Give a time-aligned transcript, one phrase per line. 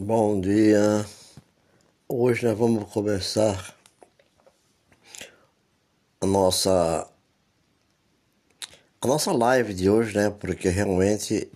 [0.00, 1.04] Bom dia.
[2.08, 3.74] Hoje nós vamos começar
[6.20, 7.10] a nossa
[9.00, 10.30] a nossa live de hoje, né?
[10.30, 11.50] Porque realmente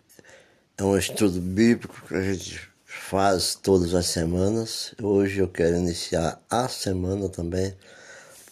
[0.76, 4.92] é um estudo bíblico que a gente faz todas as semanas.
[5.00, 7.72] Hoje eu quero iniciar a semana também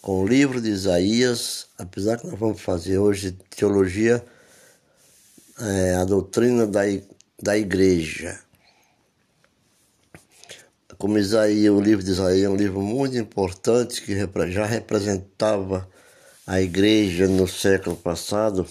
[0.01, 4.23] com o livro de Isaías, apesar que nós vamos fazer hoje teologia,
[5.59, 6.83] é, a doutrina da,
[7.43, 8.39] da igreja
[10.97, 14.15] como Isaías, o livro de Isaías é um livro muito importante que
[14.51, 15.87] já representava
[16.45, 18.67] a igreja no século passado,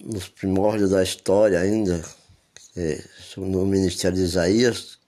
[0.00, 2.04] nos primórdios da história ainda,
[2.76, 3.02] é,
[3.36, 4.98] no ministério de Isaías,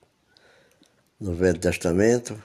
[1.21, 2.41] no Velho Testamento.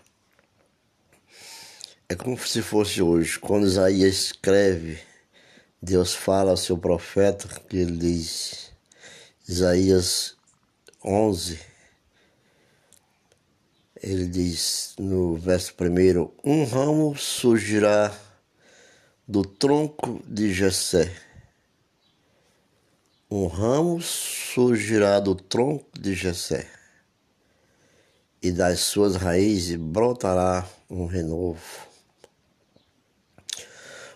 [2.07, 4.99] É como se fosse hoje, quando Isaías escreve,
[5.81, 8.72] Deus fala ao seu profeta, que ele diz,
[9.47, 10.38] Isaías
[11.03, 11.59] 11,
[14.02, 18.14] ele diz no verso primeiro: Um ramo surgirá
[19.28, 21.16] do tronco de Jessé.
[23.30, 26.69] Um ramo surgirá do tronco de Jessé,
[28.41, 31.88] e das suas raízes brotará um renovo.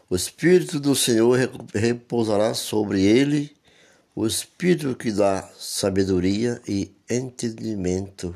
[0.09, 1.37] O Espírito do Senhor
[1.73, 3.55] repousará sobre ele,
[4.15, 8.35] o Espírito que dá sabedoria e entendimento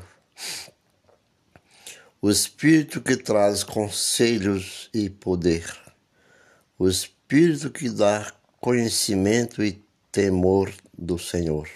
[2.20, 5.72] o Espírito que traz conselhos e poder,
[6.76, 11.68] o Espírito que dá conhecimento e temor do Senhor.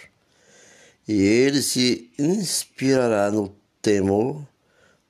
[1.07, 4.45] E ele se inspirará no temor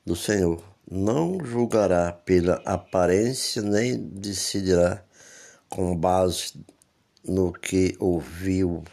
[0.05, 0.63] do Senhor.
[0.89, 5.03] Não julgará pela aparência, nem decidirá
[5.67, 6.53] com base
[7.23, 8.83] no que ouviu.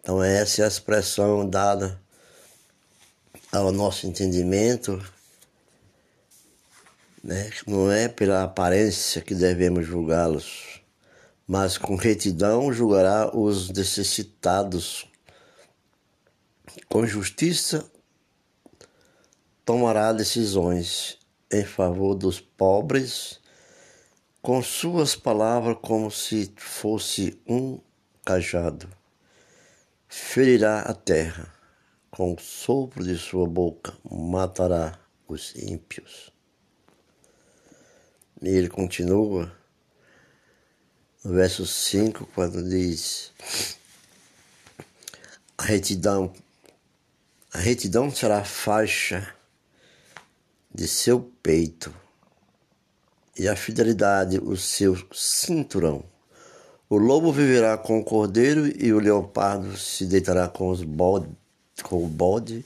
[0.00, 2.00] Então, essa é a expressão dada
[3.50, 5.02] ao nosso entendimento,
[7.22, 7.50] né?
[7.66, 10.80] não é pela aparência que devemos julgá-los,
[11.46, 15.08] mas com retidão julgará os necessitados.
[16.88, 17.84] Com justiça
[19.64, 21.18] tomará decisões
[21.50, 23.40] em favor dos pobres,
[24.46, 27.80] com suas palavras como se fosse um
[28.24, 28.88] cajado.
[30.08, 31.52] Ferirá a terra
[32.12, 36.30] com o sopro de sua boca matará os ímpios.
[38.40, 39.52] E ele continua
[41.24, 43.32] no verso 5, quando diz:
[45.58, 46.32] A retidão,
[47.52, 49.34] a retidão será a faixa
[50.72, 51.92] de seu peito,
[53.38, 56.04] e a fidelidade o seu cinturão.
[56.88, 61.30] O lobo viverá com o cordeiro, e o leopardo se deitará com os bodes
[61.82, 62.64] com o bode,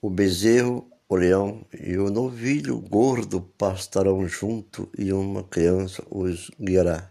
[0.00, 7.08] o bezerro, o leão e o novilho gordo pastarão junto e uma criança os guiará.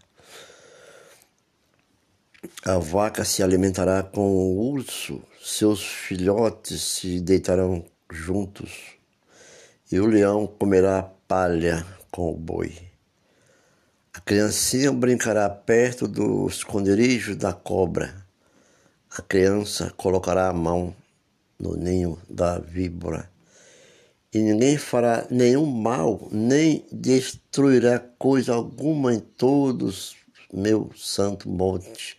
[2.64, 8.96] A vaca se alimentará com o urso, seus filhotes se deitarão juntos,
[9.90, 12.83] e o leão comerá palha com o boi.
[14.26, 18.24] Criancinha brincará perto do esconderijo da cobra.
[19.10, 20.96] A criança colocará a mão
[21.58, 23.30] no ninho da víbora.
[24.32, 30.16] E ninguém fará nenhum mal, nem destruirá coisa alguma em todos
[30.50, 32.18] meu santo monte,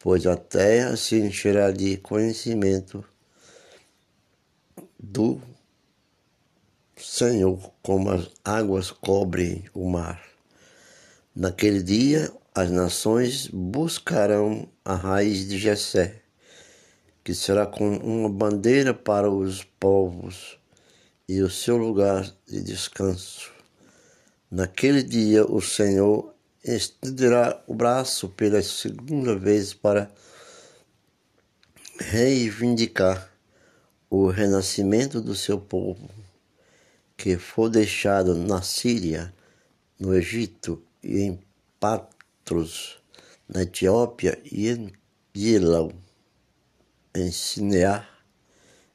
[0.00, 3.04] pois a terra se encherá de conhecimento
[4.98, 5.40] do
[6.96, 10.27] Senhor, como as águas cobrem o mar.
[11.40, 16.20] Naquele dia as nações buscarão a raiz de Jessé
[17.22, 20.58] que será com uma bandeira para os povos
[21.28, 23.52] e o seu lugar de descanso.
[24.50, 26.34] Naquele dia o Senhor
[26.64, 30.10] estenderá o braço pela segunda vez para
[32.00, 33.32] reivindicar
[34.10, 36.10] o renascimento do seu povo,
[37.16, 39.32] que foi deixado na Síria,
[40.00, 41.40] no Egito e em
[41.78, 42.98] Patros,
[43.48, 44.92] na Etiópia e em
[45.34, 45.92] Gilão
[47.14, 48.06] em Sineá,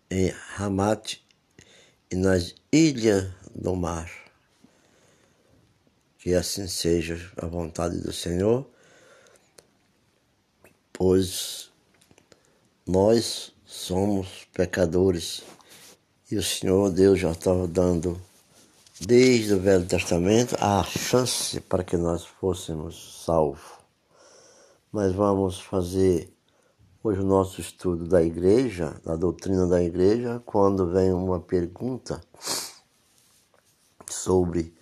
[0.09, 1.17] em Hamat
[2.11, 4.09] e nas ilhas do mar.
[6.17, 8.65] Que assim seja a vontade do Senhor,
[10.94, 11.69] pois
[12.85, 15.44] nós somos pecadores
[16.31, 18.21] e o Senhor Deus já estava dando,
[19.05, 23.71] desde o Velho Testamento, a chance para que nós fôssemos salvos.
[24.91, 26.33] Mas vamos fazer
[27.05, 32.21] Hoje o nosso estudo da igreja, da doutrina da igreja, quando vem uma pergunta
[34.09, 34.73] sobre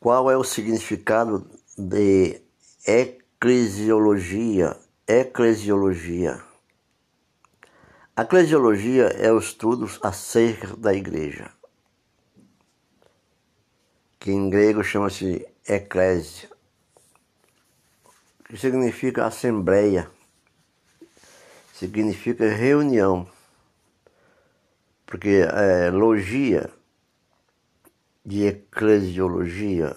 [0.00, 2.42] qual é o significado de
[2.84, 4.76] eclesiologia,
[5.06, 6.42] eclesiologia.
[8.16, 11.48] A eclesiologia é o estudo acerca da igreja,
[14.22, 16.48] que em grego chama-se eclésia,
[18.44, 20.08] que significa assembleia
[21.74, 23.28] significa reunião,
[25.04, 26.72] porque é, logia
[28.24, 29.96] de eclesiologia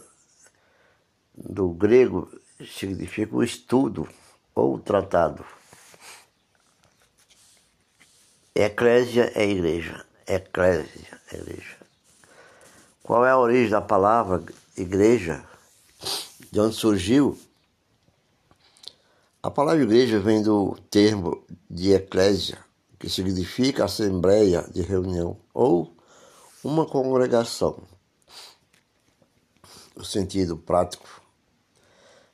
[1.36, 2.28] do grego
[2.66, 4.10] significa o estudo
[4.56, 5.46] ou tratado.
[8.56, 11.85] Eclésia é igreja, eclésia é igreja.
[13.06, 14.44] Qual é a origem da palavra
[14.76, 15.46] igreja?
[16.52, 17.38] De onde surgiu?
[19.44, 22.58] A palavra igreja vem do termo de eclésia,
[22.98, 25.96] que significa assembleia de reunião ou
[26.64, 27.78] uma congregação.
[29.96, 31.22] O sentido prático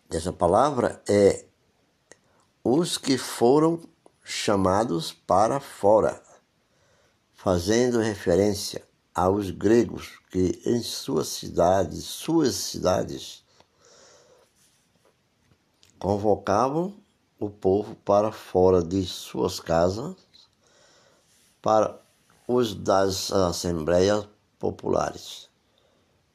[0.09, 1.43] dessa palavra é
[2.63, 3.77] os que foram
[4.23, 6.23] chamados para fora,
[7.33, 13.43] fazendo referência aos gregos que em suas cidades, suas cidades,
[15.99, 16.95] convocavam
[17.39, 20.15] o povo para fora de suas casas
[21.61, 21.99] para
[22.47, 24.27] os das assembleias
[24.57, 25.49] populares.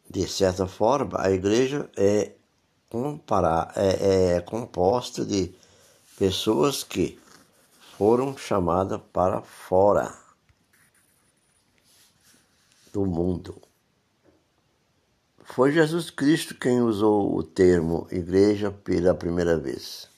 [0.09, 2.33] De certa forma, a igreja é,
[2.89, 5.53] comparar, é, é composta de
[6.17, 7.19] pessoas que
[7.97, 10.26] foram chamadas para fora
[12.97, 13.61] do mundo.
[15.45, 20.09] Foi Jesus Cristo quem usou o termo igreja pela primeira vez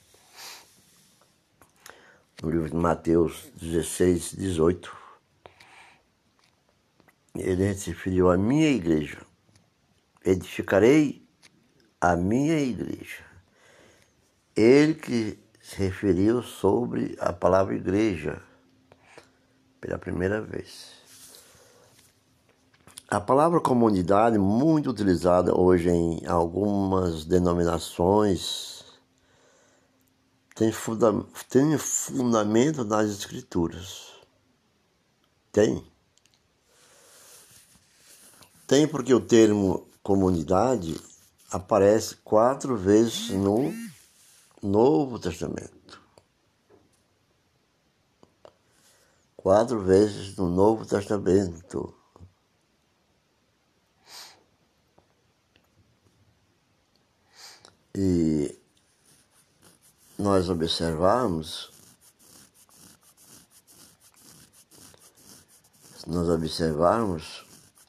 [2.40, 4.96] no livro de Mateus 16, 18.
[7.34, 9.26] Ele se referiu à minha igreja.
[10.24, 11.26] Edificarei
[12.00, 13.24] a minha igreja.
[14.54, 18.40] Ele que se referiu sobre a palavra igreja
[19.80, 20.97] pela primeira vez.
[23.10, 28.84] A palavra comunidade, muito utilizada hoje em algumas denominações
[30.54, 34.12] tem, funda tem fundamento nas escrituras.
[35.50, 35.82] Tem.
[38.66, 41.00] Tem porque o termo comunidade
[41.50, 43.72] aparece quatro vezes no
[44.62, 45.98] Novo Testamento.
[49.34, 51.97] Quatro vezes no Novo Testamento.
[57.94, 58.58] E
[60.18, 61.70] nós observarmos,
[65.96, 67.46] se nós observarmos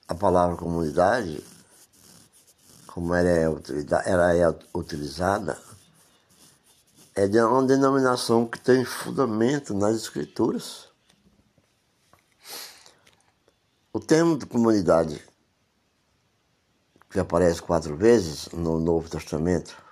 [0.08, 1.44] a palavra comunidade,
[2.88, 3.44] como ela é,
[4.06, 5.60] ela é utilizada,
[7.16, 10.88] é de uma denominação que tem fundamento nas escrituras.
[13.92, 15.22] O termo de comunidade,
[17.10, 19.89] que aparece quatro vezes no Novo Testamento,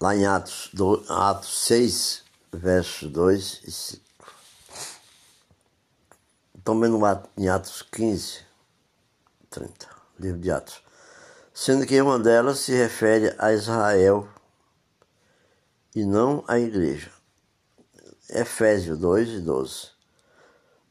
[0.00, 4.04] lá em Atos, do, Atos 6, versos 2 e 5.
[6.62, 7.00] Também no,
[7.36, 8.40] em Atos 15,
[9.50, 10.82] 30, livro de Atos.
[11.52, 14.28] Sendo que uma delas se refere a Israel
[15.94, 17.12] e não à igreja.
[18.28, 19.90] Efésios 2 e 12.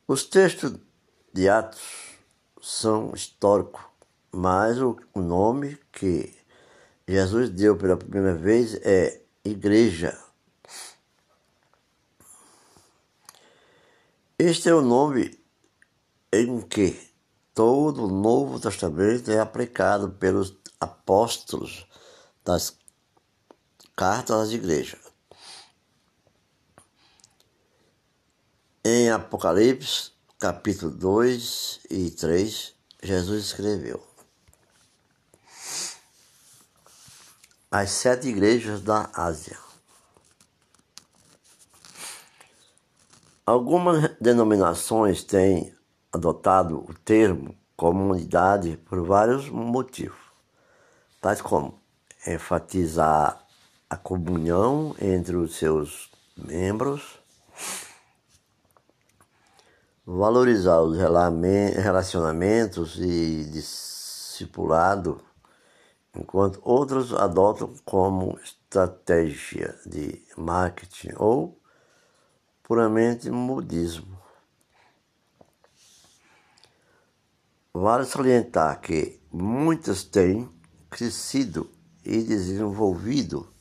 [0.08, 0.74] Os textos
[1.34, 1.82] de Atos
[2.62, 3.82] são históricos,
[4.32, 6.34] mas o nome que
[7.08, 10.18] Jesus deu pela primeira vez é igreja.
[14.40, 15.38] Este é o nome
[16.32, 17.00] em que
[17.54, 21.86] todo o Novo Testamento é aplicado pelos apóstolos
[22.44, 22.78] das
[23.96, 25.00] cartas às igrejas.
[28.84, 34.13] Em Apocalipse, capítulo 2 e 3, Jesus escreveu:
[37.74, 39.58] as sete igrejas da Ásia.
[43.44, 45.74] Algumas denominações têm
[46.12, 50.20] adotado o termo comunidade por vários motivos,
[51.20, 51.82] tais como
[52.28, 53.44] enfatizar
[53.90, 57.20] a comunhão entre os seus membros,
[60.06, 65.33] valorizar os relacionamentos e discipulado
[66.16, 71.60] enquanto outros adotam como estratégia de marketing ou
[72.62, 74.18] puramente modismo.
[77.74, 80.48] Vale salientar que muitas têm
[80.90, 81.70] crescido
[82.06, 83.52] e desenvolvido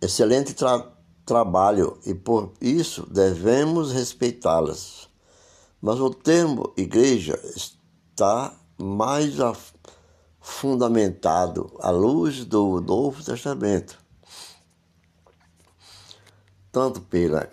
[0.00, 0.90] excelente tra
[1.24, 5.08] trabalho e por isso devemos respeitá-las.
[5.80, 9.40] Mas o termo igreja está mais
[10.50, 13.98] fundamentado à luz do Novo Testamento,
[16.72, 17.50] tanto pela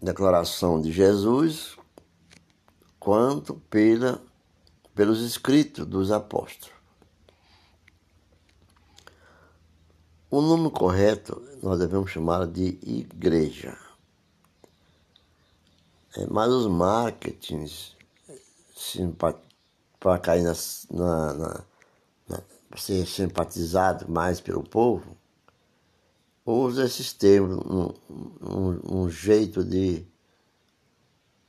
[0.00, 1.76] declaração de Jesus
[2.98, 4.20] quanto pela,
[4.94, 6.74] pelos escritos dos apóstolos.
[10.30, 13.76] O nome correto nós devemos chamar de igreja.
[16.16, 17.94] É, mas os marketings
[20.00, 20.54] para cair na,
[20.90, 21.69] na, na, na
[22.76, 25.16] ser simpatizado mais pelo povo,
[26.44, 27.92] usa esses termos, um,
[28.40, 30.06] um, um jeito de,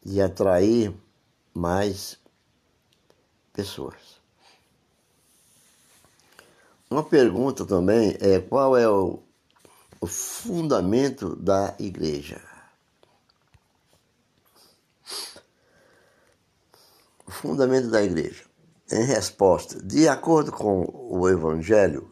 [0.03, 0.93] de atrair
[1.53, 2.17] mais
[3.53, 4.19] pessoas.
[6.89, 9.23] Uma pergunta também é qual é o,
[9.99, 12.41] o fundamento da igreja?
[17.25, 18.50] O fundamento da igreja.
[18.91, 22.11] Em resposta, de acordo com o Evangelho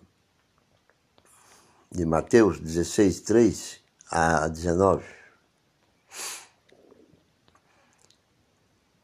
[1.91, 5.03] de Mateus 16, 3 a 19,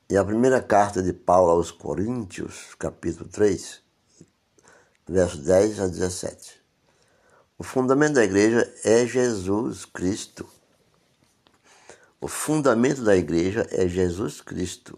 [0.09, 3.81] e a primeira carta de Paulo aos Coríntios, capítulo 3,
[5.05, 6.63] versos 10 a 17.
[7.57, 10.47] O fundamento da igreja é Jesus Cristo.
[12.21, 14.97] O fundamento da igreja é Jesus Cristo,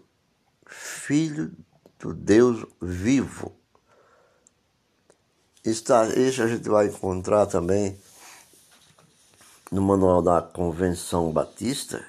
[0.64, 1.50] Filho
[1.98, 3.52] do Deus vivo.
[5.64, 7.98] Está, isso a gente vai encontrar também
[9.70, 12.04] no manual da Convenção Batista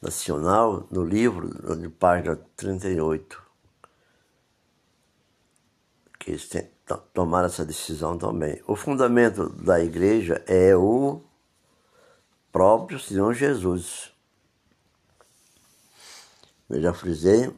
[0.00, 3.42] Nacional, no livro, de página 38,
[6.18, 6.70] que eles têm,
[7.12, 8.62] tomaram essa decisão também.
[8.66, 11.20] O fundamento da igreja é o
[12.50, 14.10] próprio Senhor Jesus.
[16.70, 17.52] Eu já frisei,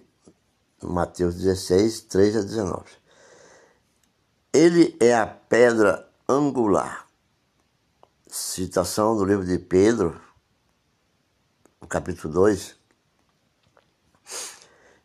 [0.83, 2.85] Mateus 16, 3 a 19.
[4.53, 7.07] Ele é a pedra angular.
[8.29, 10.21] Citação do livro de Pedro,
[11.81, 12.77] no capítulo 2,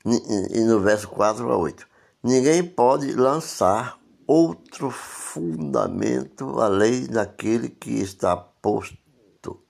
[0.05, 1.87] e no verso 4 a 8.
[2.23, 9.61] Ninguém pode lançar outro fundamento além daquele que está posto,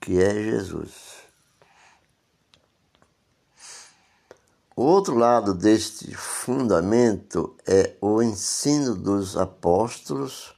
[0.00, 1.15] que é Jesus.
[4.78, 10.54] O outro lado deste fundamento é o ensino dos apóstolos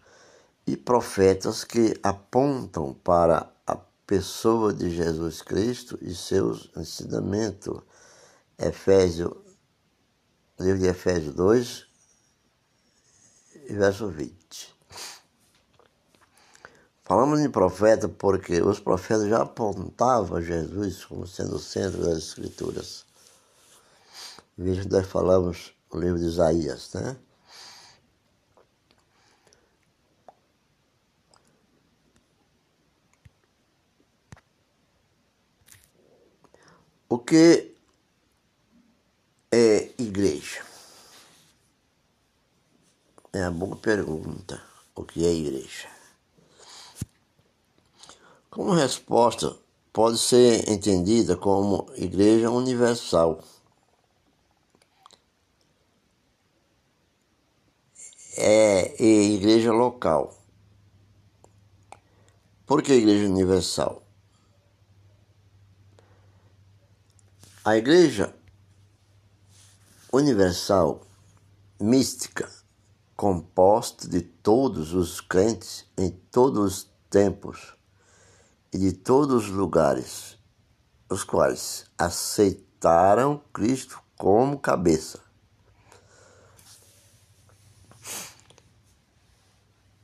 [0.66, 7.80] e profetas que apontam para a pessoa de Jesus Cristo e seus ensinamentos.
[8.58, 9.40] Efésio,
[10.58, 11.87] livro de Efésios 2,
[13.70, 14.75] verso 20.
[17.04, 23.07] Falamos de profeta porque os profetas já apontavam Jesus como sendo o centro das Escrituras.
[24.60, 27.16] Veja que nós falamos no livro de Isaías, né?
[37.08, 37.72] O que
[39.52, 40.64] é igreja?
[43.32, 44.60] É uma boa pergunta.
[44.92, 45.88] O que é igreja?
[48.50, 49.56] Como resposta,
[49.92, 53.40] pode ser entendida como igreja universal
[58.40, 60.33] é, igreja local.
[62.64, 64.02] Por que igreja universal?
[67.64, 68.35] A igreja
[70.12, 71.00] universal
[71.80, 72.49] mística,
[73.16, 77.75] composta de todos os crentes em todos os tempos
[78.73, 80.38] e de todos os lugares,
[81.11, 85.27] os quais aceitaram Cristo como cabeça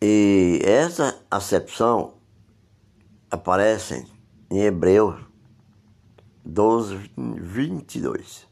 [0.07, 2.13] E essa acepção
[3.31, 4.07] aparece
[4.51, 5.19] em Hebreus
[6.45, 8.47] 12, 22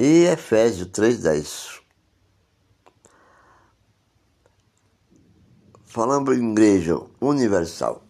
[0.00, 1.80] e Efésios 3, 10.
[5.84, 8.02] Falando em igreja universal.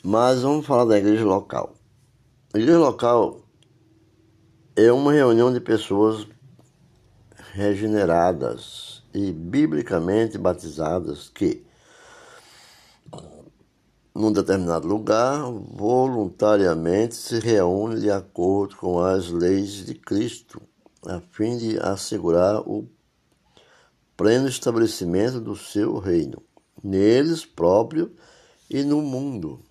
[0.00, 1.74] Mas vamos falar da igreja local.
[2.54, 3.40] A igreja local
[4.76, 6.35] é uma reunião de pessoas
[7.56, 11.64] regeneradas e biblicamente batizadas que,
[14.14, 20.60] num determinado lugar, voluntariamente se reúnem de acordo com as leis de Cristo,
[21.06, 22.86] a fim de assegurar o
[24.18, 26.42] pleno estabelecimento do seu reino,
[26.84, 28.14] neles próprio
[28.68, 29.62] e no mundo.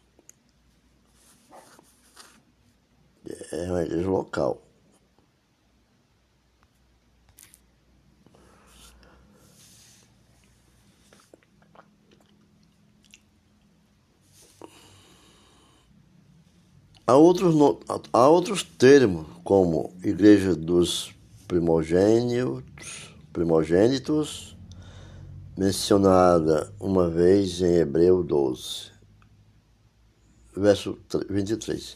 [3.51, 4.64] É uma igreja local.
[17.07, 17.53] Há outros,
[18.11, 21.13] há outros termos, como Igreja dos
[21.47, 24.57] Primogênitos, primogênitos
[25.55, 28.91] mencionada uma vez em Hebreu 12,
[30.57, 30.97] verso
[31.29, 31.95] 23.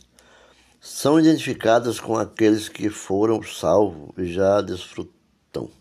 [0.80, 5.72] São identificadas com aqueles que foram salvos e já desfrutam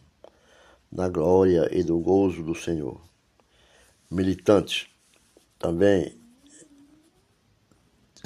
[0.90, 2.98] da glória e do gozo do Senhor.
[4.10, 4.86] Militantes,
[5.58, 6.17] também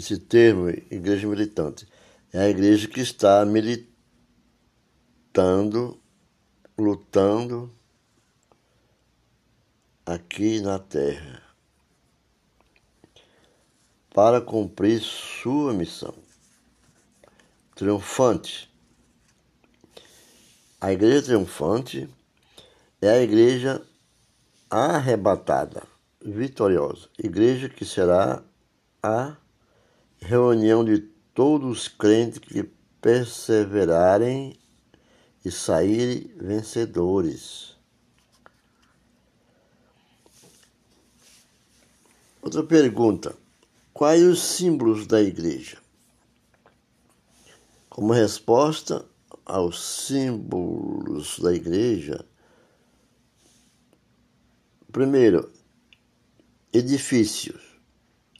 [0.03, 1.87] esse termo, igreja militante,
[2.33, 3.87] é a igreja que está militando,
[6.77, 7.73] lutando
[10.05, 11.41] aqui na terra
[14.13, 16.15] para cumprir sua missão.
[17.77, 18.69] Triunfante.
[20.81, 22.11] A igreja triunfante
[23.01, 23.81] é a igreja
[24.69, 25.85] arrebatada,
[26.21, 28.43] vitoriosa, igreja que será
[29.01, 29.37] a
[30.23, 30.99] reunião de
[31.35, 32.63] todos os crentes que
[33.01, 34.57] perseverarem
[35.45, 37.77] e saírem vencedores.
[42.41, 43.37] Outra pergunta:
[43.93, 45.79] quais os símbolos da igreja?
[47.91, 49.05] Como resposta
[49.45, 52.25] aos símbolos da igreja,
[54.91, 55.53] primeiro,
[56.73, 57.61] edifícios.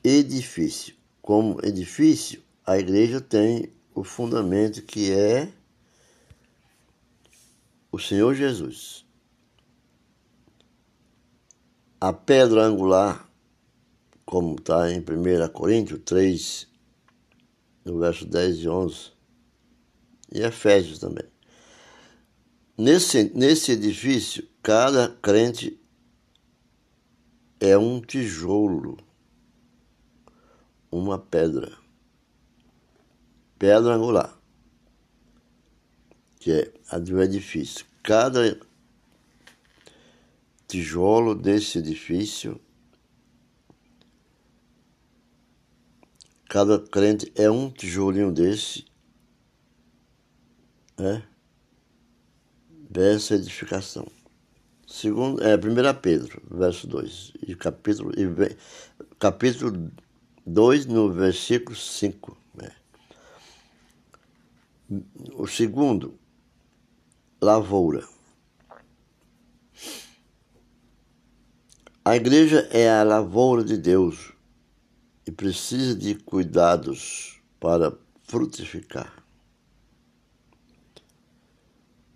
[0.05, 5.49] Edifício como edifício, a igreja tem o fundamento que é
[7.93, 9.07] o Senhor Jesus.
[12.01, 13.31] A pedra angular,
[14.27, 16.69] como está em 1 Coríntios 3,
[17.85, 19.13] no verso 10 e 11,
[20.33, 21.27] e Efésios também.
[22.77, 25.79] Nesse, nesse edifício, cada crente
[27.61, 28.97] é um tijolo
[30.93, 31.73] uma pedra,
[33.59, 34.39] pedra angular,
[36.39, 37.87] que é a do edifício.
[38.03, 38.61] Cada
[40.69, 42.61] tijolo desse edifício,
[46.49, 48.85] cada crente é um tijolinho desse,
[50.99, 51.27] né?
[52.69, 54.07] dessa edificação.
[54.87, 58.27] Segundo, é 1 Pedro, verso 2, e capítulo, e,
[59.19, 59.91] capítulo
[60.45, 62.37] 2 no versículo 5.
[62.55, 62.73] Né?
[65.35, 66.19] O segundo,
[67.41, 68.07] lavoura.
[72.05, 74.33] A igreja é a lavoura de Deus
[75.25, 79.25] e precisa de cuidados para frutificar.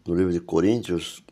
[0.05, 1.23] No livro de Coríntios,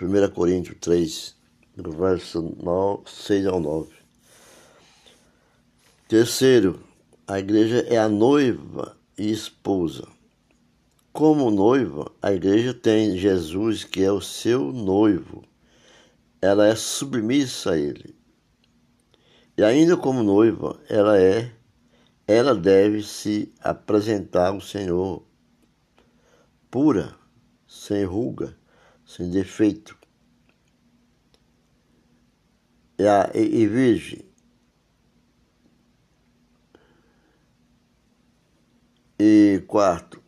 [0.00, 1.36] 1 Coríntios 3,
[1.76, 3.97] no verso 9, 6 ao 9.
[6.08, 6.82] Terceiro,
[7.26, 10.08] a igreja é a noiva e esposa.
[11.12, 15.44] Como noiva, a igreja tem Jesus, que é o seu noivo.
[16.40, 18.16] Ela é submissa a ele.
[19.54, 21.52] E ainda como noiva, ela é
[22.26, 25.22] ela deve se apresentar ao Senhor
[26.70, 27.14] pura,
[27.66, 28.56] sem ruga,
[29.04, 29.94] sem defeito.
[32.98, 34.27] E, a, e, e virgem,
[39.20, 40.22] E quarto,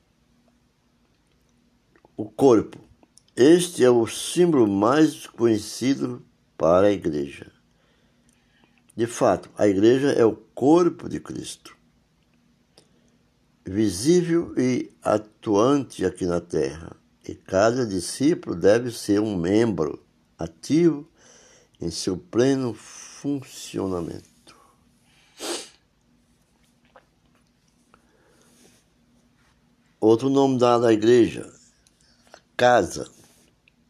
[2.17, 2.81] o corpo.
[3.37, 6.27] Este é o símbolo mais conhecido
[6.59, 7.53] para a igreja.
[8.97, 11.77] De fato, a igreja é o corpo de Cristo,
[13.65, 16.97] visível e atuante aqui na terra,
[17.29, 20.05] e cada discípulo deve ser um membro
[20.37, 21.09] ativo
[21.81, 24.30] em seu pleno funcionamento.
[30.01, 31.53] Outro nome dado à igreja,
[32.57, 33.07] casa.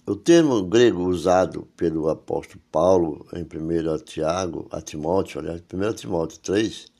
[0.04, 6.40] O termo grego usado pelo apóstolo Paulo em 1 Tiago, a Timóteo, aliás, 1 Timóteo
[6.40, 6.90] 3,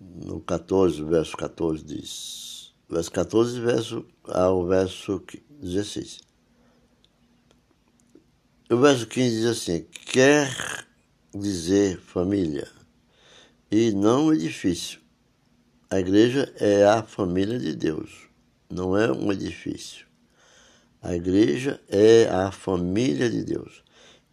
[0.00, 5.22] no 14, verso 14 diz, verso 14 verso, ao verso
[5.60, 6.22] 16.
[8.70, 10.50] O verso 15 diz assim, quer
[11.34, 12.70] dizer família
[13.70, 15.01] e não edifício.
[15.92, 18.26] A igreja é a família de Deus,
[18.70, 20.06] não é um edifício.
[21.02, 23.84] A igreja é a família de Deus,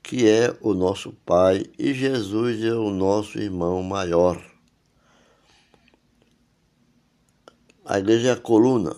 [0.02, 4.42] que é o nosso Pai e Jesus é o nosso irmão maior.
[7.84, 8.96] A igreja é a coluna.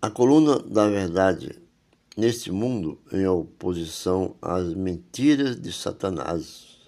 [0.00, 1.60] A coluna da verdade
[2.16, 6.78] neste mundo em oposição às mentiras de Satanás.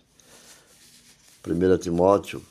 [1.46, 2.42] 1 Timóteo,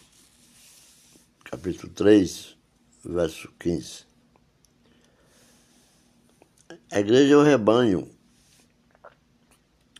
[1.49, 2.57] capítulo 3,
[3.05, 4.05] verso 15.
[6.91, 8.10] A igreja é o rebanho.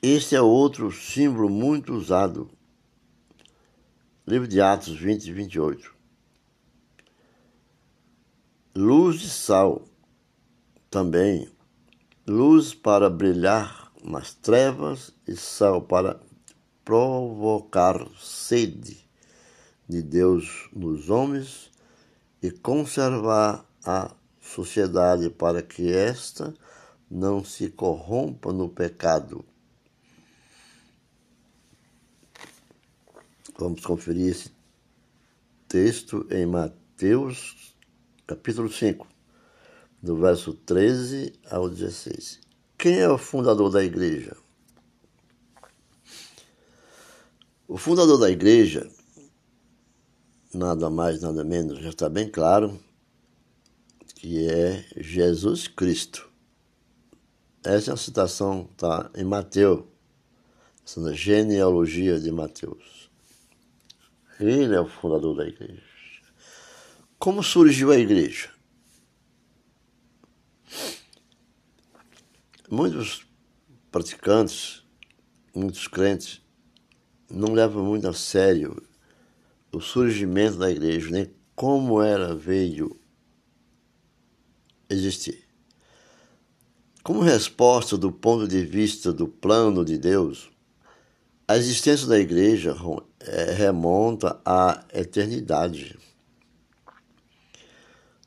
[0.01, 2.51] Este é outro símbolo muito usado.
[4.27, 5.97] Livro de Atos 20 e 28
[8.75, 9.88] luz de sal
[10.88, 11.49] também,
[12.27, 16.19] luz para brilhar nas trevas e sal para
[16.86, 19.06] provocar sede
[19.88, 21.71] de Deus nos homens
[22.41, 26.54] e conservar a sociedade para que esta
[27.10, 29.45] não se corrompa no pecado.
[33.58, 34.52] Vamos conferir esse
[35.67, 37.76] texto em Mateus
[38.28, 39.08] capítulo 5,
[40.04, 42.41] do verso 13 ao 16.
[42.78, 44.36] Quem é o fundador da igreja?
[47.67, 48.89] O fundador da igreja,
[50.53, 52.79] nada mais, nada menos, já está bem claro,
[54.15, 56.29] que é Jesus Cristo.
[57.63, 59.83] Essa é a citação está em Mateus,
[60.86, 63.10] essa genealogia de Mateus.
[64.39, 65.83] Ele é o fundador da igreja.
[67.19, 68.51] Como surgiu a igreja?
[72.69, 73.25] Muitos
[73.91, 74.83] praticantes,
[75.53, 76.41] muitos crentes,
[77.29, 78.81] não levam muito a sério
[79.77, 82.99] o surgimento da igreja, nem como ela veio
[84.89, 85.45] existir.
[87.03, 90.49] Como resposta do ponto de vista do plano de Deus,
[91.47, 92.75] a existência da igreja
[93.19, 95.97] eh, remonta à eternidade.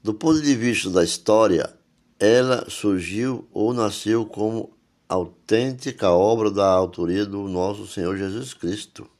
[0.02, 1.76] Do ponto de vista da história,
[2.18, 4.74] ela surgiu ou nasceu como
[5.08, 9.10] autêntica obra da autoria do nosso Senhor Jesus Cristo.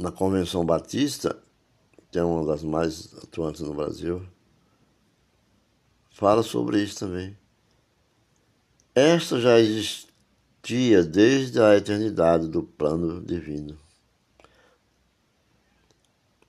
[0.00, 1.36] Na Convenção Batista,
[2.10, 4.26] que é uma das mais atuantes no Brasil,
[6.08, 7.36] fala sobre isso também.
[8.94, 13.78] Esta já existia desde a eternidade do plano divino.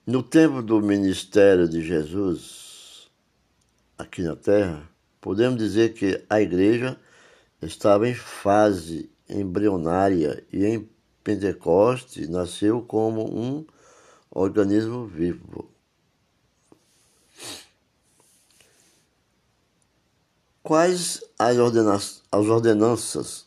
[0.08, 3.12] No tempo do ministério de Jesus
[3.98, 6.98] aqui na Terra, podemos dizer que a igreja
[7.62, 10.90] estava em fase embrionária e em
[11.24, 13.66] Pentecoste nasceu como um
[14.30, 15.70] organismo vivo.
[20.64, 23.46] Quais as, ordena as ordenanças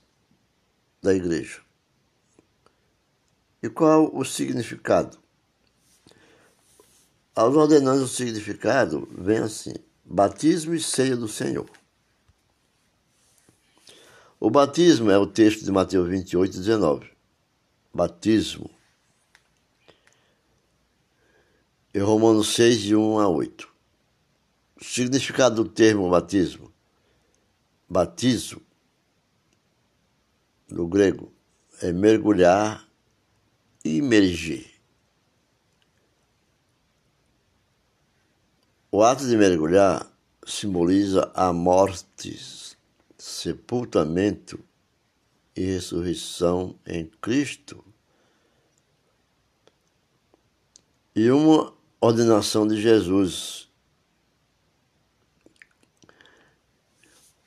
[1.02, 1.60] da igreja?
[3.62, 5.18] E qual o significado?
[7.34, 11.68] As ordenanças do significado vem assim: batismo e ceia do Senhor.
[14.38, 17.13] O batismo é o texto de Mateus 28, 19.
[17.94, 18.68] Batismo.
[21.94, 23.72] E Romanos 6, de 1 a 8.
[24.80, 26.72] O significado do termo batismo.
[27.88, 28.60] Batizo,
[30.68, 31.32] no grego,
[31.80, 32.84] é mergulhar
[33.84, 34.68] e imergir.
[38.90, 40.10] O ato de mergulhar
[40.44, 42.76] simboliza a morte,
[43.16, 44.58] sepultamento
[45.56, 47.84] e ressurreição em Cristo.
[51.14, 53.68] E uma ordenação de Jesus.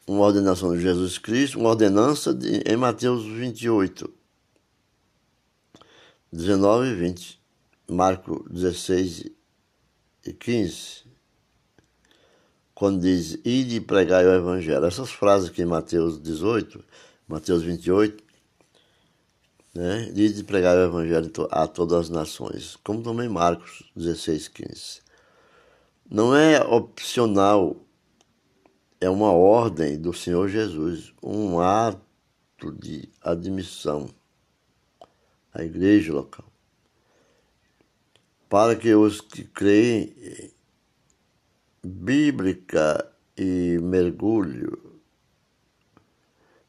[0.06, 4.14] Uma ordenação de Jesus Cristo, uma ordenança de, em Mateus 28,
[6.32, 7.42] 19 e 20,
[7.90, 9.26] Marcos 16
[10.26, 11.08] e 15
[12.78, 14.86] quando diz ide pregar o evangelho.
[14.86, 16.86] Essas frases aqui em Mateus 18,
[17.28, 18.24] Mateus 28,
[19.76, 20.10] né?
[20.16, 25.02] Ide pregar o evangelho a todas as nações, como também Marcos 16, 15.
[26.10, 27.76] Não é opcional,
[29.02, 34.10] é uma ordem do Senhor Jesus, um ato de admissão.
[35.54, 36.46] a igreja local,
[38.48, 40.14] para que os que creem
[41.84, 44.87] bíblica e mergulho,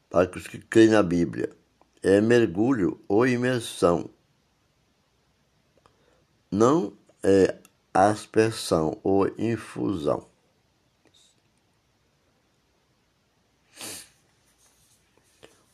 [0.09, 1.55] para os que creem na Bíblia,
[2.01, 4.09] é mergulho ou imersão,
[6.49, 7.57] não é
[7.93, 10.27] aspersão ou infusão.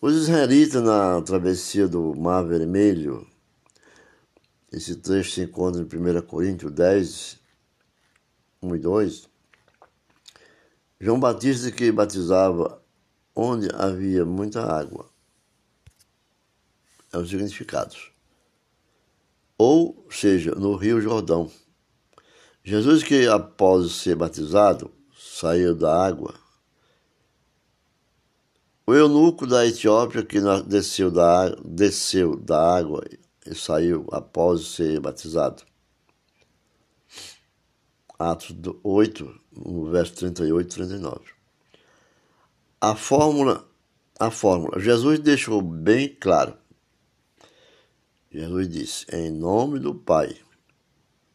[0.02, 3.28] Os israelitas na travessia do Mar Vermelho,
[4.72, 7.40] esse trecho se encontra em 1 Coríntios 10,
[8.62, 9.30] 1 e 2.
[11.00, 12.85] João Batista que batizava
[13.36, 15.10] onde havia muita água.
[17.12, 18.12] É os significados.
[19.58, 21.52] Ou seja, no Rio Jordão.
[22.64, 26.34] Jesus que após ser batizado, saiu da água
[28.88, 33.04] o eunuco da Etiópia que desceu da, desceu da água
[33.44, 35.64] e saiu após ser batizado.
[38.20, 41.35] Atos 8, no verso 38 e 39.
[42.88, 43.68] A fórmula,
[44.20, 46.56] a fórmula, Jesus deixou bem claro.
[48.30, 50.38] Jesus disse: Em nome do Pai,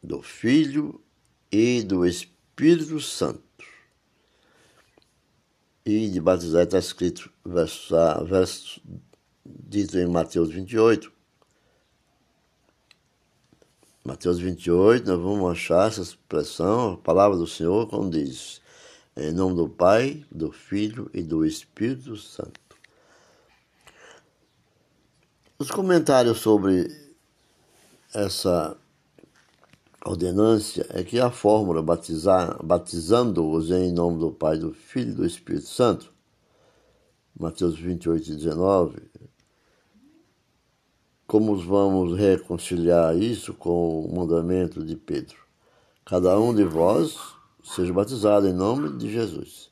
[0.01, 1.03] do Filho
[1.51, 3.43] e do Espírito Santo
[5.85, 8.81] e de batizar está escrito, verso, verso
[9.45, 11.11] dito em Mateus 28.
[14.05, 18.60] Mateus 28, nós vamos achar essa expressão, a palavra do Senhor, como diz,
[19.15, 22.59] em nome do Pai, do Filho e do Espírito Santo.
[25.59, 26.89] Os comentários sobre
[28.13, 28.75] essa
[30.03, 35.25] ordenância é que a fórmula batizar, batizando-os em nome do Pai, do Filho e do
[35.25, 36.11] Espírito Santo,
[37.37, 39.11] Mateus 28 e 19,
[41.27, 45.37] como vamos reconciliar isso com o mandamento de Pedro?
[46.03, 47.17] Cada um de vós
[47.63, 49.69] seja batizado em nome de Jesus,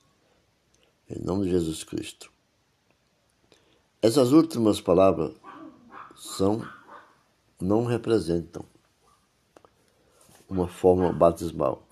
[1.09, 2.31] em nome de Jesus Cristo.
[4.01, 5.33] Essas últimas palavras
[6.15, 6.65] são
[7.61, 8.63] não representam
[10.47, 11.83] uma forma batismal,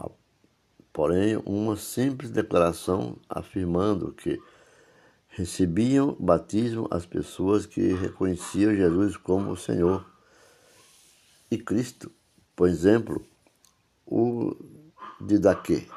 [0.94, 4.42] porém uma simples declaração afirmando que
[5.28, 10.04] recebiam batismo as pessoas que reconheciam Jesus como o Senhor
[11.52, 12.12] e Cristo.
[12.56, 13.24] Por exemplo,
[14.06, 14.56] o
[15.20, 15.88] Didaquê,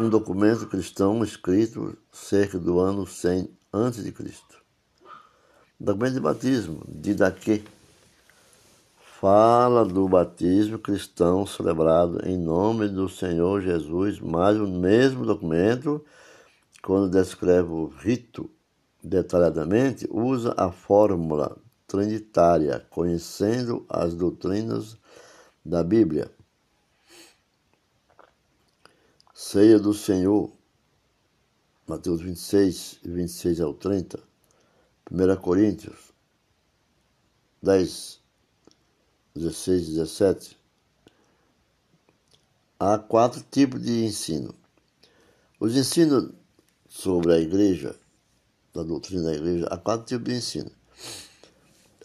[0.00, 4.14] um documento cristão escrito cerca do ano 100 a.C.
[5.78, 7.62] Documento de batismo, Didaquê,
[9.20, 16.02] fala do batismo cristão celebrado em nome do Senhor Jesus, mas o mesmo documento,
[16.82, 18.50] quando descreve o rito
[19.04, 21.54] detalhadamente, usa a fórmula
[21.86, 24.96] trinitária, conhecendo as doutrinas
[25.62, 26.30] da Bíblia.
[29.42, 30.52] Ceia do Senhor,
[31.86, 34.22] Mateus 26, 26 ao 30,
[35.10, 36.12] 1 Coríntios
[37.62, 38.20] 10,
[39.34, 40.58] 16 e 17,
[42.78, 44.54] há quatro tipos de ensino.
[45.58, 46.34] Os ensinos
[46.86, 47.98] sobre a igreja,
[48.74, 50.70] da doutrina da igreja, há quatro tipos de ensino.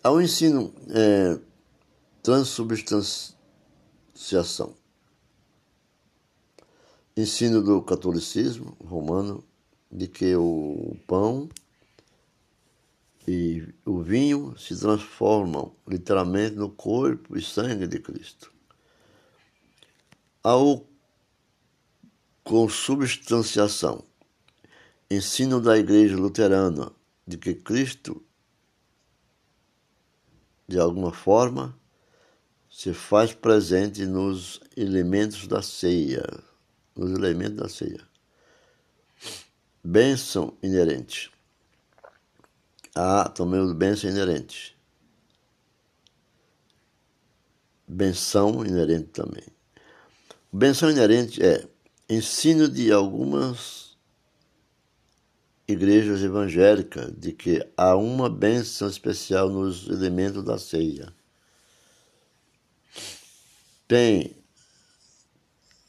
[0.02, 1.38] Há o ensino é,
[2.24, 4.74] transubstanciação,
[7.16, 9.44] ensino do catolicismo romano,
[9.92, 11.50] de que o pão
[13.28, 18.52] e o vinho se transformam literalmente no corpo e sangue de Cristo.
[20.44, 20.86] Ao
[22.44, 24.04] consubstanciação,
[25.10, 26.92] ensino da Igreja Luterana
[27.26, 28.24] de que Cristo,
[30.68, 31.76] de alguma forma,
[32.70, 36.24] se faz presente nos elementos da ceia,
[36.96, 38.02] nos elementos da ceia.
[39.84, 41.36] Bênção inerente
[42.96, 44.76] há também o bênção inerente.
[47.88, 49.44] Benção inerente também.
[50.52, 51.68] Benção inerente é
[52.10, 53.98] ensino de algumas
[55.68, 61.14] igrejas evangélicas de que há uma bênção especial nos elementos da ceia.
[63.88, 64.36] Tem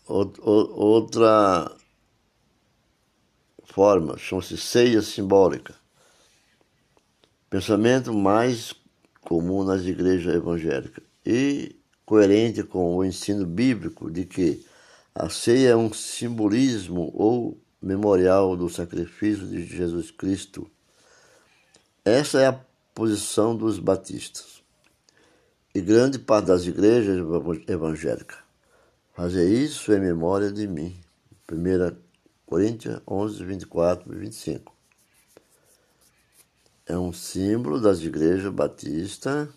[0.09, 1.71] outra
[3.65, 5.75] forma, chama-se ceia simbólica
[7.49, 8.75] pensamento mais
[9.23, 14.65] comum nas igrejas evangélicas e coerente com o ensino bíblico de que
[15.15, 20.71] a ceia é um simbolismo ou memorial do sacrifício de Jesus Cristo.
[22.05, 22.61] Essa é a
[22.95, 24.57] posição dos batistas.
[25.75, 27.19] e grande parte das igrejas
[27.69, 28.46] evangélicas.
[29.17, 30.95] Fazer isso em memória de mim.
[31.51, 31.97] 1
[32.45, 34.77] Coríntios 11, 24 e 25.
[36.85, 39.49] É um símbolo das igrejas batistas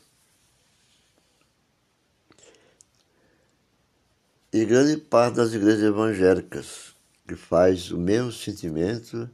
[4.54, 6.95] e grande parte das igrejas evangélicas,
[7.28, 9.30] que faz o mesmo sentimento,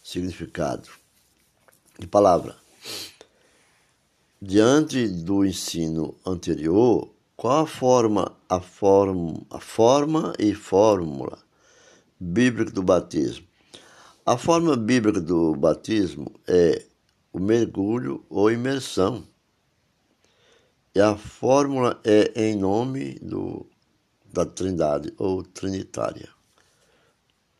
[0.00, 0.88] significado
[1.98, 2.56] de palavra.
[4.40, 11.38] Diante do ensino anterior, qual a forma, a forma, a forma e fórmula
[12.18, 13.46] bíblica do batismo?
[14.24, 16.84] A forma bíblica do batismo é
[17.32, 19.26] o mergulho ou imersão.
[20.94, 23.66] E a fórmula é em nome do,
[24.32, 26.30] da Trindade ou Trinitária.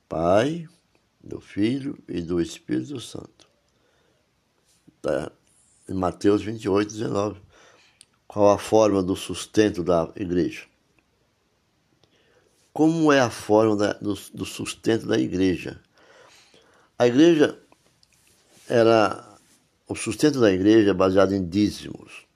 [0.08, 0.66] Pai,
[1.22, 3.46] do Filho e do Espírito Santo.
[5.02, 5.30] Tá?
[5.88, 7.40] em Mateus 28, 19.
[8.36, 10.66] Qual a forma do sustento da igreja?
[12.70, 15.80] Como é a forma da, do, do sustento da igreja?
[16.98, 17.58] A igreja
[18.68, 19.38] era
[19.88, 22.26] o sustento da igreja é baseado em dízimos.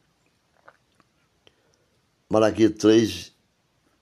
[2.30, 3.32] Malaquias 3,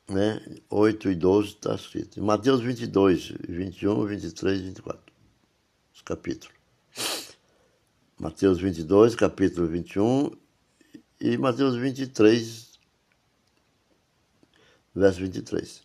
[0.09, 2.21] né, 8 e 12 está escrito.
[2.21, 5.13] Em Mateus 22, 21, 23 e 24.
[5.93, 6.55] Os capítulos.
[8.17, 10.48] Mateus 22, capítulo 21
[11.21, 12.79] e Mateus 23,
[14.95, 15.83] verso 23.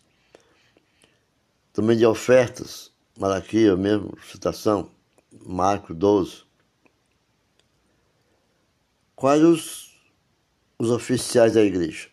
[1.72, 4.90] Também de ofertas, Malaquias mesmo, citação,
[5.44, 6.44] Marcos 12.
[9.16, 9.98] Quais os,
[10.78, 12.08] os oficiais da igreja?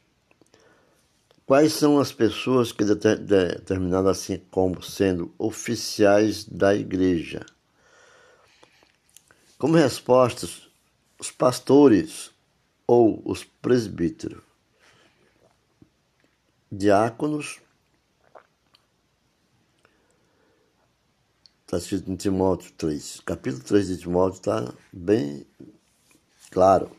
[1.46, 7.46] Quais são as pessoas que determinadas assim como sendo oficiais da igreja?
[9.58, 10.68] Como respostas,
[11.20, 12.32] os pastores
[12.92, 14.44] ou os presbíteros,
[16.70, 17.62] diáconos,
[21.62, 23.22] está escrito em Timóteo 3.
[23.22, 25.48] Capítulo 3 de Timóteo está bem
[26.50, 26.92] claro.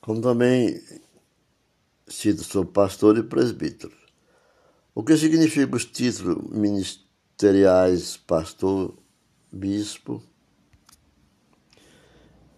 [0.00, 0.82] Como também
[2.08, 3.94] cito sobre pastor e presbítero.
[4.94, 8.96] O que significa os títulos ministeriais pastor,
[9.52, 10.22] bispo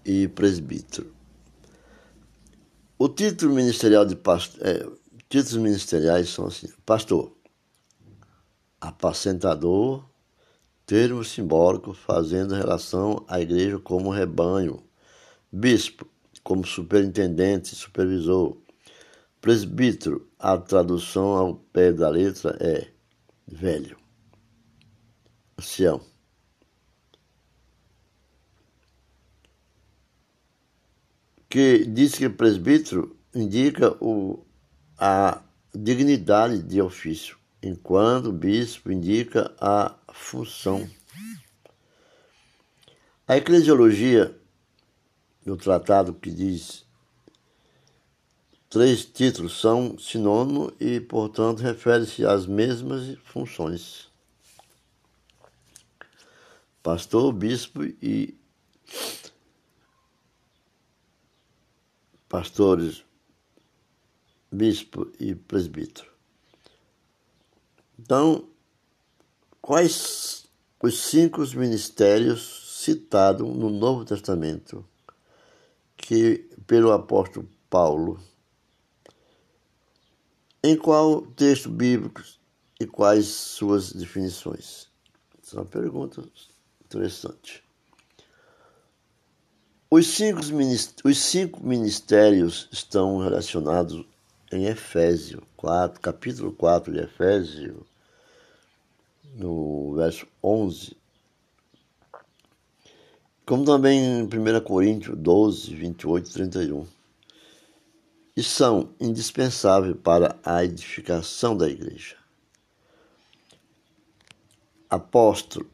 [0.09, 1.13] e presbítero.
[2.99, 4.87] O título ministerial de pastor, é,
[5.29, 7.37] títulos ministeriais são assim: pastor,
[8.81, 10.03] apacentador,
[10.87, 14.83] termo simbólico fazendo relação à igreja como rebanho,
[15.53, 16.09] bispo
[16.43, 18.57] como superintendente, supervisor,
[19.43, 22.89] presbítero, a tradução ao pé da letra é
[23.47, 23.99] velho,
[25.59, 26.01] ancião.
[31.49, 34.45] Que diz que presbítero indica o,
[34.99, 35.43] a
[35.75, 40.89] dignidade de ofício, enquanto bispo indica a função.
[43.27, 44.37] A eclesiologia,
[45.45, 46.87] no tratado que diz
[48.69, 54.09] três títulos são sinônimo e, portanto, refere-se às mesmas funções.
[56.83, 58.39] Pastor, bispo e
[62.29, 63.05] pastores,
[64.51, 66.11] bispo e presbítero.
[67.99, 68.49] Então,
[69.61, 70.47] quais
[70.83, 74.85] os cinco ministérios citados no Novo Testamento
[75.97, 78.21] que pelo apóstolo Paulo?
[80.63, 82.23] Em qual texto bíblico
[82.81, 84.89] e quais suas definições?
[85.43, 86.23] Essa é uma pergunta
[86.85, 87.68] interessante.
[89.91, 90.41] Os cinco,
[91.05, 94.05] os cinco ministérios estão relacionados
[94.53, 97.87] em Efésio 4, capítulo 4 de Efésio,
[99.35, 100.95] no verso 11,
[103.47, 106.87] como também em 1 Coríntios 12, 28 e 31.
[108.37, 112.17] E são indispensáveis para a edificação da igreja.
[114.91, 115.67] Apóstolo,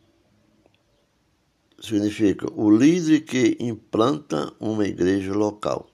[1.84, 5.88] significa o líder que implanta uma igreja local.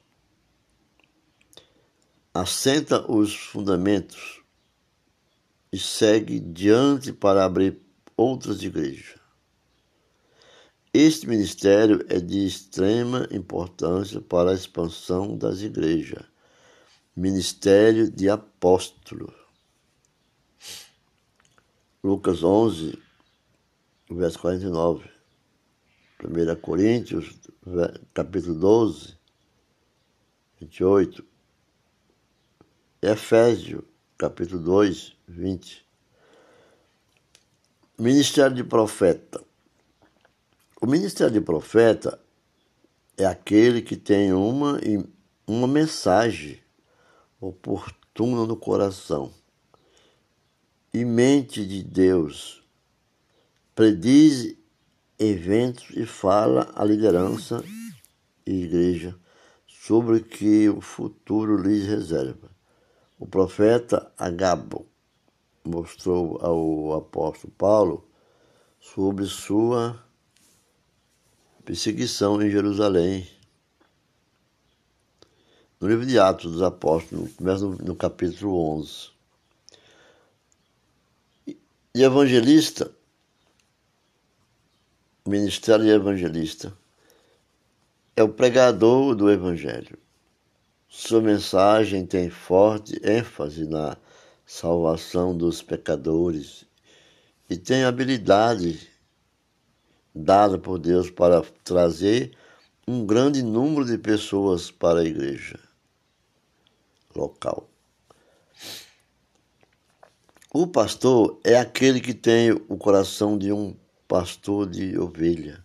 [2.32, 4.41] Assenta os fundamentos
[5.72, 7.80] e segue diante para abrir
[8.16, 9.18] outras igrejas.
[10.93, 16.24] Este ministério é de extrema importância para a expansão das igrejas.
[17.14, 19.32] Ministério de apóstolo.
[22.03, 22.99] Lucas 11,
[24.11, 25.19] verso 49.
[26.22, 27.38] 1 Coríntios,
[28.12, 29.16] capítulo 12,
[30.60, 31.24] 28.
[33.00, 33.84] Efésio,
[34.18, 35.86] capítulo 2, 20.
[37.98, 39.42] Ministério de profeta.
[40.80, 42.20] O ministério de profeta
[43.16, 44.78] é aquele que tem uma,
[45.46, 46.60] uma mensagem
[47.40, 49.32] oportuna no coração
[50.92, 52.62] e mente de Deus.
[53.74, 54.59] Prediz
[55.20, 57.62] eventos e fala à liderança
[58.46, 59.14] e igreja
[59.66, 62.50] sobre o que o futuro lhes reserva.
[63.18, 64.86] O profeta Agabo
[65.62, 68.08] mostrou ao apóstolo Paulo
[68.80, 70.02] sobre sua
[71.66, 73.28] perseguição em Jerusalém.
[75.78, 79.10] No livro de Atos dos Apóstolos, começa no, no capítulo 11.
[81.46, 82.90] E evangelista,
[85.26, 86.72] ministério evangelista,
[88.16, 89.98] é o pregador do evangelho.
[90.88, 93.96] Sua mensagem tem forte ênfase na
[94.44, 96.64] salvação dos pecadores
[97.48, 98.90] e tem habilidade
[100.14, 102.36] dada por Deus para trazer
[102.86, 105.60] um grande número de pessoas para a igreja
[107.14, 107.68] local.
[110.52, 113.76] O pastor é aquele que tem o coração de um
[114.11, 115.64] pastor de ovelha.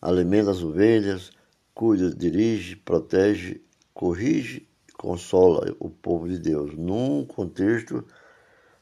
[0.00, 1.30] Alimenta as ovelhas,
[1.74, 3.60] cuida, dirige, protege,
[3.92, 8.02] corrige e consola o povo de Deus num contexto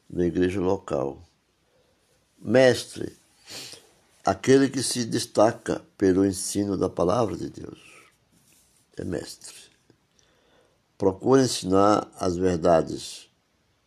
[0.09, 1.21] da igreja local.
[2.41, 3.13] Mestre,
[4.25, 7.81] aquele que se destaca pelo ensino da palavra de Deus,
[8.97, 9.57] é mestre.
[10.97, 13.29] Procura ensinar as verdades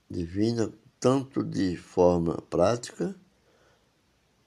[0.10, 0.70] divinas
[1.00, 3.16] tanto de forma prática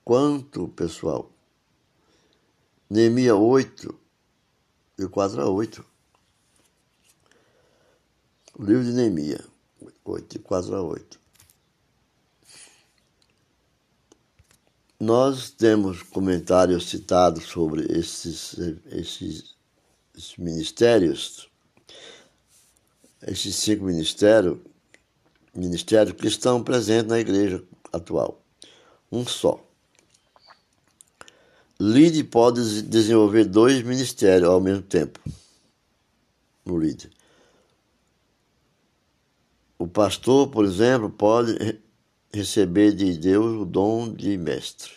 [0.06, 1.32] quanto pessoal.
[2.88, 3.98] Neemias 8,
[4.96, 5.84] de 4 a 8.
[8.56, 9.44] O livro de Neemias,
[10.04, 11.20] 8, de 4 a 8.
[15.00, 19.56] Nós temos comentários citados sobre esses, esses,
[20.16, 21.50] esses ministérios,
[23.22, 24.60] esses cinco ministérios,
[25.52, 27.60] ministérios que estão presentes na igreja
[27.92, 28.40] atual.
[29.10, 29.65] Um só.
[31.78, 35.20] Líder pode desenvolver dois ministérios ao mesmo tempo.
[36.64, 37.10] No líder.
[39.78, 41.78] O pastor, por exemplo, pode
[42.32, 44.90] receber de Deus o dom de mestre.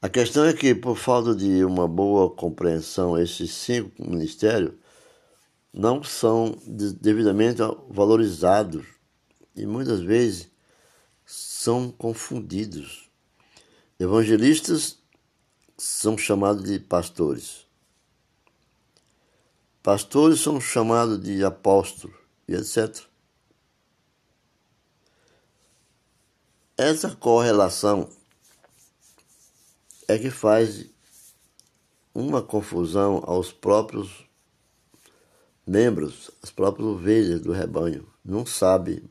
[0.00, 4.72] A questão é que, por falta de uma boa compreensão, esses cinco ministérios
[5.74, 7.60] não são devidamente
[7.90, 8.86] valorizados
[9.56, 10.48] e muitas vezes
[11.24, 13.05] são confundidos.
[13.98, 14.98] Evangelistas
[15.78, 17.66] são chamados de pastores.
[19.82, 22.14] Pastores são chamados de apóstolos
[22.46, 23.02] e etc.
[26.76, 28.10] Essa correlação
[30.06, 30.84] é que faz
[32.14, 34.26] uma confusão aos próprios
[35.66, 39.02] membros, as próprias ovelhas do rebanho, não sabe.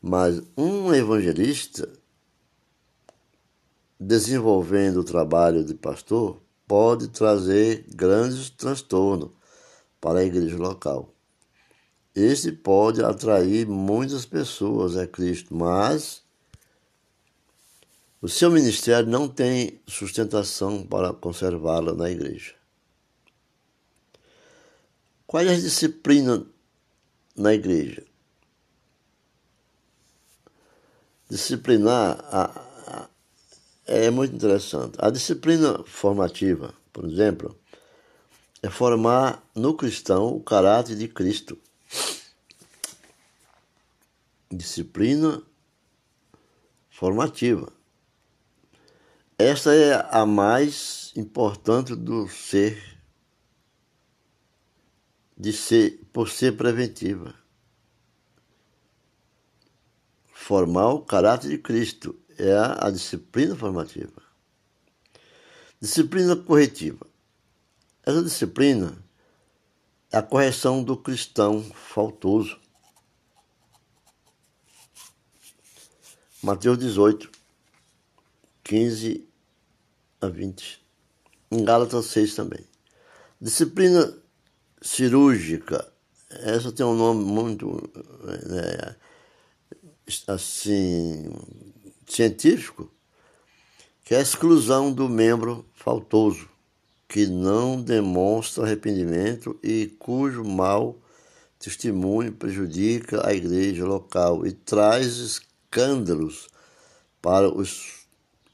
[0.00, 2.00] Mas um evangelista
[4.02, 9.30] desenvolvendo o trabalho de pastor pode trazer grandes transtornos
[10.00, 11.14] para a igreja local.
[12.14, 16.22] Esse pode atrair muitas pessoas a Cristo, mas
[18.20, 22.54] o seu ministério não tem sustentação para conservá-lo na igreja.
[25.26, 26.44] Qual é a disciplina
[27.36, 28.04] na igreja?
[31.30, 32.71] Disciplinar a,
[33.92, 34.96] é muito interessante.
[34.98, 37.54] A disciplina formativa, por exemplo,
[38.62, 41.58] é formar no cristão o caráter de Cristo.
[44.50, 45.42] Disciplina
[46.88, 47.70] formativa.
[49.36, 52.98] Esta é a mais importante do ser
[55.36, 57.34] de ser, por ser preventiva.
[60.32, 64.22] Formar o caráter de Cristo é a, disciplina formativa.
[65.80, 67.06] Disciplina corretiva.
[68.04, 68.96] Essa disciplina
[70.10, 72.60] é a correção do cristão faltoso.
[76.42, 77.30] Mateus 18,
[78.64, 79.28] 15
[80.20, 80.82] a 20.
[81.50, 82.64] Em Gálatas 6 também.
[83.40, 84.16] Disciplina
[84.80, 85.92] cirúrgica.
[86.30, 87.90] Essa tem um nome muito
[88.46, 88.96] né,
[90.26, 91.30] assim
[92.14, 92.90] científico,
[94.04, 96.48] que é a exclusão do membro faltoso,
[97.08, 100.98] que não demonstra arrependimento e cujo mau
[101.58, 106.48] testemunho prejudica a igreja local e traz escândalos
[107.20, 108.06] para os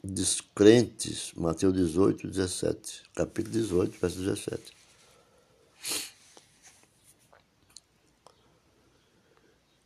[0.04, 1.32] descrentes.
[1.34, 3.02] Mateus 18, 17.
[3.14, 4.78] Capítulo 18, verso 17.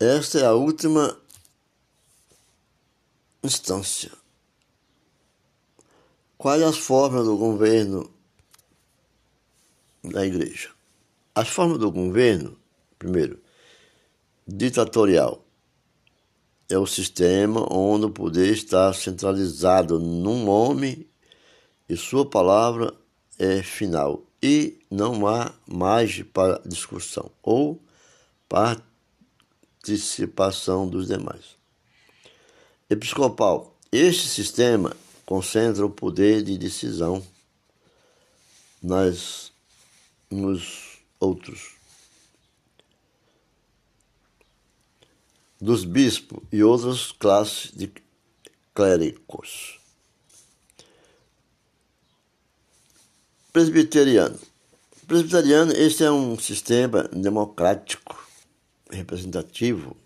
[0.01, 1.17] Esta é a última
[3.43, 4.13] instância.
[6.39, 8.11] Quais as formas do governo
[10.03, 10.71] da igreja?
[11.35, 12.59] As formas do governo,
[12.99, 13.41] primeiro,
[14.47, 15.43] ditatorial.
[16.69, 21.07] É o sistema onde o poder está centralizado num homem
[21.89, 22.95] e sua palavra
[23.39, 27.83] é final e não há margem para discussão ou
[28.49, 31.61] participação dos demais.
[32.93, 33.75] Episcopal.
[33.91, 37.27] Este sistema concentra o poder de decisão
[38.83, 39.51] nas,
[40.31, 41.71] nos outros.
[45.59, 47.91] Dos bispos e outras classes de
[48.75, 49.81] clérigos.
[53.55, 54.39] Presbiteriano.
[55.07, 58.23] Presbiteriano, este é um sistema democrático,
[58.91, 59.97] representativo,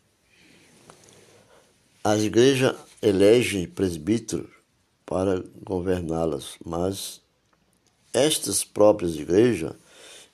[2.07, 4.47] as igrejas elegem presbíteros
[5.05, 7.21] para governá-las, mas
[8.15, 9.73] estas próprias igrejas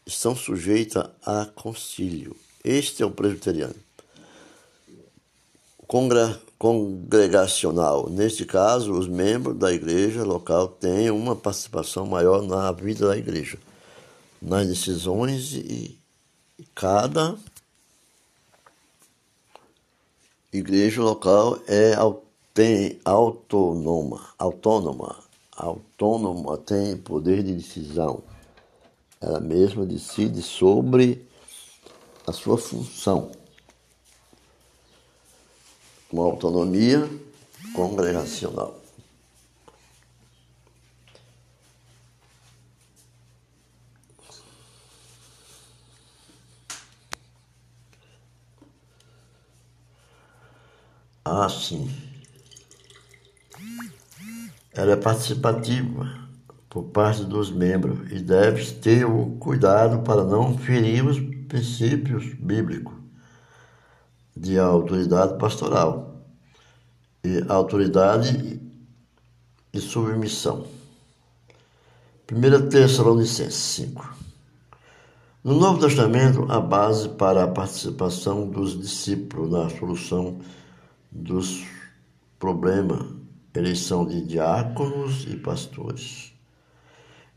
[0.04, 2.36] estão sujeitas a concílio.
[2.62, 3.74] Este é o presbiteriano.
[6.58, 8.10] Congregacional.
[8.10, 13.56] Neste caso, os membros da igreja local têm uma participação maior na vida da igreja,
[14.42, 15.98] nas decisões e
[16.74, 17.34] cada
[20.52, 21.94] igreja local é
[22.52, 25.16] tem autônoma, autônoma,
[25.56, 28.22] autônoma tem poder de decisão.
[29.18, 31.26] Ela mesma decide sobre
[32.26, 33.30] a sua função.
[36.10, 37.08] Com autonomia
[37.74, 38.81] congregacional.
[51.24, 51.88] Ah, sim.
[54.72, 56.22] Ela é participativa
[56.68, 62.94] por parte dos membros e deve ter o cuidado para não ferir os princípios bíblicos
[64.36, 66.24] de autoridade pastoral
[67.22, 68.60] e autoridade
[69.72, 70.66] e submissão.
[72.30, 74.16] 1 Tessalonicenses 5.
[75.44, 80.40] No Novo Testamento, a base para a participação dos discípulos na solução
[81.12, 81.64] dos
[82.38, 83.06] problemas,
[83.54, 86.32] eleição de diáconos e pastores.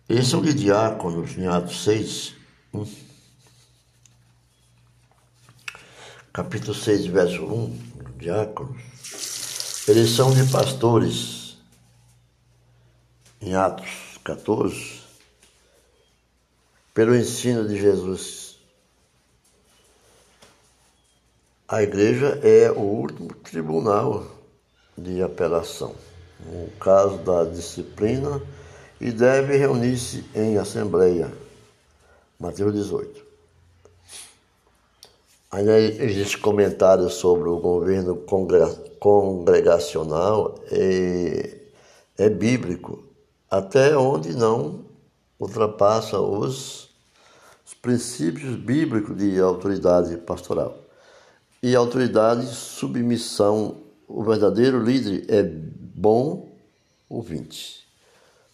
[0.08, 2.36] Eleição de diáconos em Atos 6,
[2.74, 2.86] 1.
[6.32, 7.80] capítulo 6, verso 1,
[8.18, 8.82] diáconos.
[9.88, 11.58] Eleição de pastores
[13.42, 15.02] em Atos 14,
[16.94, 18.55] pelo ensino de Jesus
[21.68, 24.24] A igreja é o último tribunal
[24.96, 25.96] de apelação,
[26.46, 28.40] no caso da disciplina,
[29.02, 31.34] e deve reunir-se em assembleia.
[32.40, 33.20] Mateus 18.
[35.50, 38.16] Ainda existe comentário sobre o governo
[39.00, 41.58] congregacional, é,
[42.16, 43.04] é bíblico,
[43.50, 44.86] até onde não
[45.40, 46.92] ultrapassa os
[47.82, 50.85] princípios bíblicos de autoridade pastoral
[51.66, 53.82] e autoridade, submissão.
[54.08, 56.56] O verdadeiro líder é bom
[57.10, 57.84] ouvinte.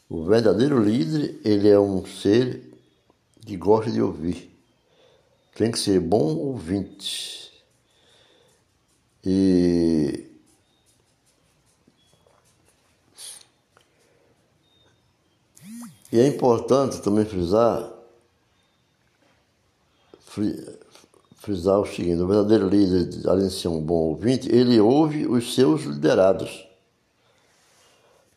[0.09, 2.73] O verdadeiro líder, ele é um ser
[3.45, 4.57] que gosta de ouvir.
[5.53, 7.51] Tem que ser bom ouvinte.
[9.25, 10.25] E
[16.13, 17.91] E é importante também frisar
[21.41, 25.55] frisar o seguinte: o verdadeiro líder, além de ser um bom ouvinte, ele ouve os
[25.55, 26.67] seus liderados,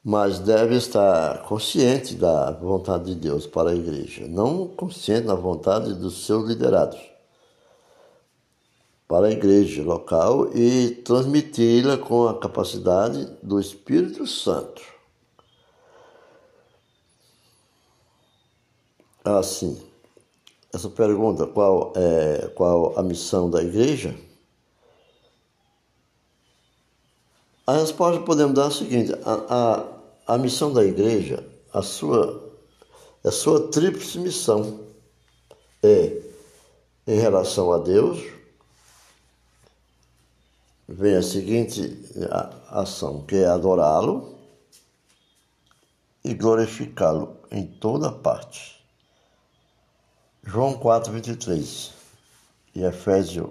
[0.03, 5.95] mas deve estar consciente da vontade de Deus para a igreja, não consciente da vontade
[5.95, 6.99] dos seus liderados
[9.07, 14.83] para a igreja local e transmiti-la com a capacidade do Espírito Santo.
[19.23, 19.81] Assim,
[20.75, 24.13] essa pergunta, qual é qual a missão da igreja?
[27.65, 29.85] A resposta podemos dar é a seguinte: a,
[30.27, 32.43] a, a missão da igreja, a sua
[33.23, 34.81] é sua tríplice missão.
[35.83, 36.23] É
[37.07, 38.25] em relação a Deus,
[40.89, 42.03] vem a seguinte
[42.69, 44.39] ação, que é adorá-lo
[46.25, 48.74] e glorificá-lo em toda parte.
[50.47, 51.93] João 4, 23
[52.75, 53.51] e Efésios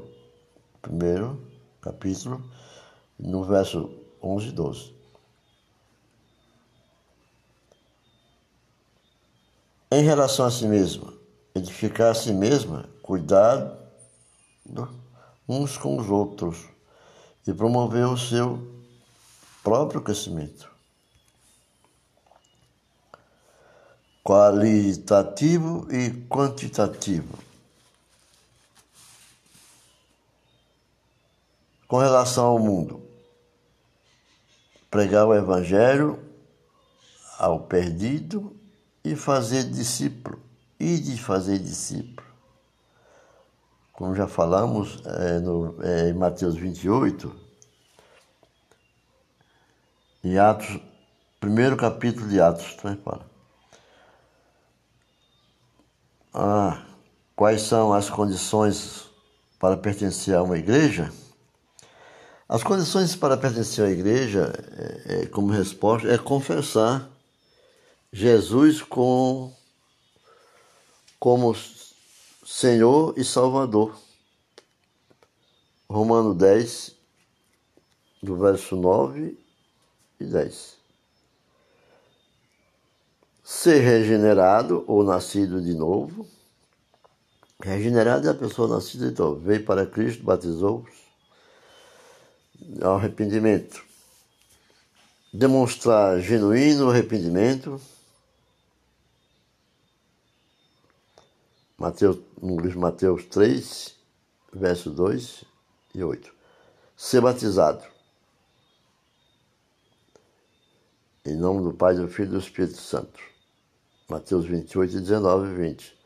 [0.87, 1.37] 1,
[1.81, 2.43] capítulo,
[3.17, 3.89] no verso
[4.21, 4.95] 11 e 12.
[9.91, 11.11] Em relação a si mesma,
[11.55, 13.75] edificar a si mesma, cuidar
[15.49, 16.69] uns com os outros
[17.45, 18.59] e promover o seu
[19.63, 20.72] próprio crescimento.
[24.23, 27.37] Qualitativo e quantitativo.
[31.87, 33.05] Com relação ao mundo,
[34.89, 36.17] pregar o Evangelho
[37.37, 38.55] ao perdido
[39.03, 40.39] e fazer discípulo,
[40.79, 42.25] e de fazer discípulo.
[43.91, 47.35] Como já falamos é, no, é, em Mateus 28,
[50.23, 50.79] em Atos,
[51.39, 53.32] primeiro capítulo de Atos, também fala.
[56.33, 56.83] Ah,
[57.35, 59.07] quais são as condições
[59.59, 61.13] para pertencer a uma igreja?
[62.49, 64.51] As condições para pertencer à igreja,
[65.05, 67.07] é, é, como resposta, é confessar
[68.11, 69.53] Jesus com,
[71.19, 71.55] como
[72.43, 73.95] Senhor e Salvador.
[75.87, 76.95] Romano 10,
[78.23, 79.37] do verso 9
[80.19, 80.82] e 10.
[83.55, 86.27] Ser regenerado ou nascido de novo.
[87.61, 89.39] Regenerado é a pessoa nascida de novo.
[89.39, 90.91] Veio para Cristo, batizou-os
[92.81, 93.85] ao arrependimento.
[95.31, 97.79] Demonstrar genuíno arrependimento.
[101.77, 103.95] Mateus, no livro Mateus 3,
[104.51, 105.45] verso 2
[105.93, 106.33] e 8.
[106.97, 107.85] Ser batizado.
[111.23, 113.32] Em nome do Pai, do Filho e do Espírito Santo.
[114.13, 115.97] Mateus 28, 19 e 20.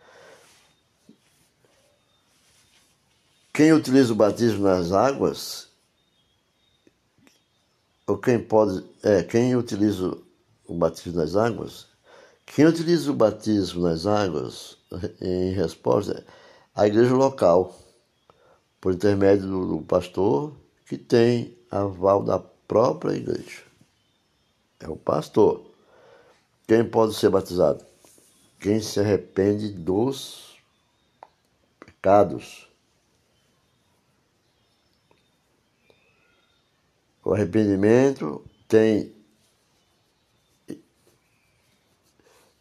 [3.53, 5.67] Quem utiliza o batismo nas águas
[8.07, 10.17] ou quem pode, é, quem utiliza
[10.65, 11.87] o batismo nas águas,
[12.45, 14.77] quem utiliza o batismo nas águas,
[15.19, 16.25] em resposta,
[16.73, 17.77] a igreja local,
[18.79, 20.53] por intermédio do, pastor,
[20.85, 23.63] que tem aval da própria igreja.
[24.79, 25.61] É o pastor.
[26.65, 27.86] Quem pode ser batizado?
[28.59, 30.57] Quem se arrepende dos
[31.79, 32.67] pecados
[37.27, 39.13] O arrependimento tem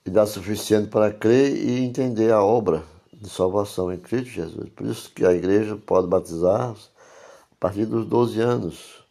[0.05, 2.83] idade suficiente para crer e entender a obra
[3.13, 4.69] de salvação em Cristo Jesus.
[4.71, 9.05] Por isso que a igreja pode batizar a partir dos 12 anos,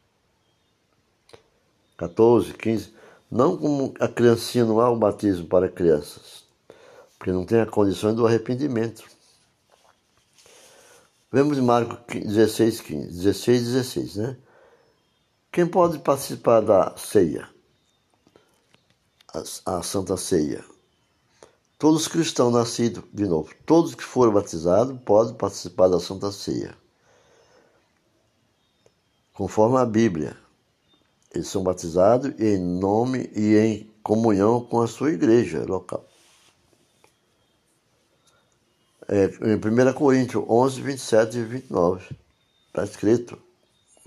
[1.95, 2.93] 14, 15.
[3.31, 6.43] Não como a criancinha, não há o batismo para crianças,
[7.25, 9.03] porque não tem a condição do arrependimento.
[11.31, 14.37] Vemos em Marcos 16, 15, 16, 16, né?
[15.51, 17.49] Quem pode participar da ceia?
[19.33, 20.63] A, a Santa Ceia.
[21.79, 26.77] Todos os cristãos nascidos, de novo, todos que foram batizados podem participar da Santa Ceia.
[29.33, 30.37] Conforme a Bíblia,
[31.33, 36.05] eles são batizados em nome e em comunhão com a sua igreja local.
[39.07, 42.15] É, em 1 Coríntios 11, 27 e 29,
[42.67, 43.37] está escrito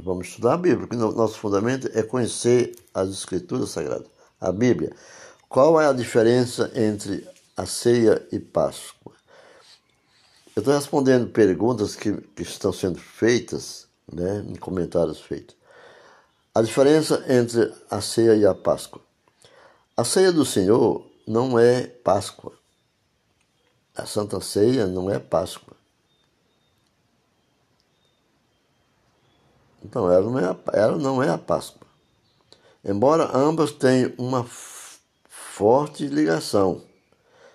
[0.01, 4.07] Vamos estudar a Bíblia, porque nosso fundamento é conhecer as Escrituras Sagradas,
[4.41, 4.93] a Bíblia.
[5.49, 7.27] Qual é a diferença entre
[7.57, 9.13] a ceia e Páscoa?
[10.55, 15.57] Eu estou respondendo perguntas que, que estão sendo feitas, né, em comentários feitos.
[16.55, 19.03] A diferença entre a ceia e a Páscoa.
[19.97, 22.53] A ceia do Senhor não é Páscoa.
[23.99, 25.77] A Santa Ceia não é Páscoa.
[29.85, 31.89] Então, ela não é a, ela não é a Páscoa.
[32.85, 34.47] Embora ambas tenham uma
[35.29, 36.81] forte ligação.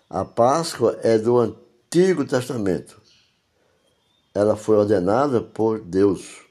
[0.09, 3.01] A Páscoa é do Antigo Testamento.
[4.33, 6.41] Ela foi ordenada por Deus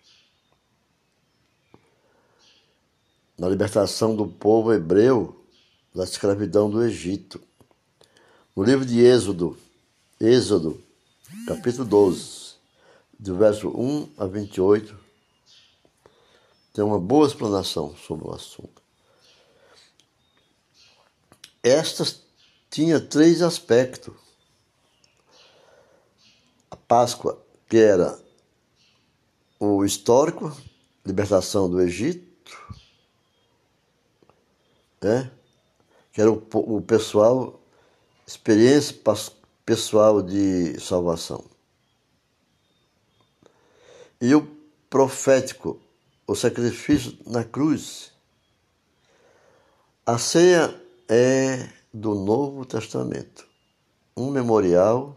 [3.37, 5.45] na libertação do povo hebreu
[5.95, 7.39] da escravidão do Egito.
[8.57, 9.59] No livro de Êxodo,
[10.25, 10.81] Êxodo,
[11.49, 12.55] capítulo 12,
[13.19, 14.97] do verso 1 a 28,
[16.73, 18.81] tem uma boa explanação sobre o assunto.
[21.61, 22.23] Estas
[22.71, 24.15] tinha três aspectos.
[26.71, 28.17] A Páscoa, que era
[29.59, 30.57] o histórico,
[31.05, 32.57] libertação do Egito,
[35.01, 35.33] né?
[36.13, 37.61] que era o, o pessoal,
[38.25, 38.95] experiência
[39.65, 41.45] pessoal de salvação.
[44.21, 44.47] E o
[44.89, 45.81] profético,
[46.27, 48.13] o sacrifício na cruz.
[50.05, 53.47] A ceia é do Novo Testamento,
[54.17, 55.17] um memorial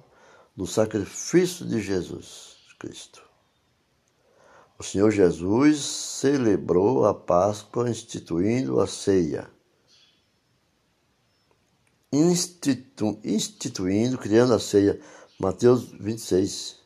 [0.56, 3.24] do sacrifício de Jesus Cristo.
[4.78, 9.50] O Senhor Jesus celebrou a Páscoa instituindo a ceia,
[12.16, 15.00] institu, instituindo, criando a ceia.
[15.40, 16.78] Mateus 26.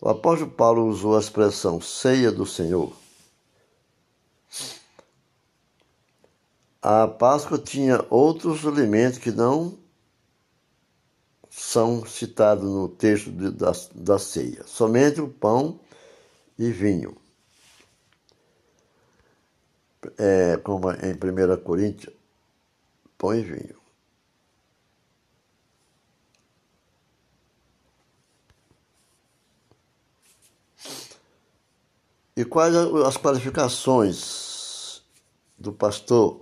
[0.00, 2.92] O apóstolo Paulo usou a expressão ceia do Senhor.
[6.80, 9.76] A Páscoa tinha outros elementos que não
[11.50, 15.80] são citados no texto de, da, da ceia, somente o pão
[16.56, 17.16] e vinho.
[20.16, 22.14] É, como em 1 Coríntios,
[23.18, 23.87] pão e vinho.
[32.38, 35.02] E quais as qualificações
[35.58, 36.40] do pastor?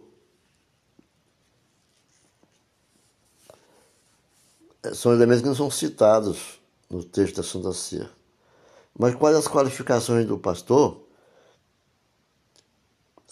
[4.93, 8.11] São elementos que não são citados no texto da Santa Ceia.
[8.99, 11.01] Mas quais as qualificações do pastor?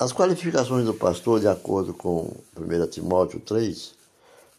[0.01, 3.95] As qualificações do pastor, de acordo com 1 Timóteo 3,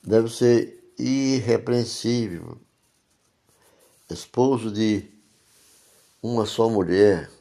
[0.04, 2.56] devem ser irrepreensível,
[4.12, 5.10] esposo de
[6.22, 7.32] uma só mulher,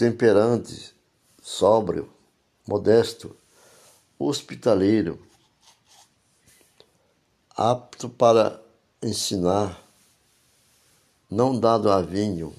[0.00, 0.94] temperante,
[1.42, 2.10] sóbrio,
[2.66, 3.36] modesto,
[4.18, 5.22] hospitaleiro,
[7.54, 8.62] apto para
[9.02, 9.78] ensinar,
[11.30, 12.56] não dado a vinho,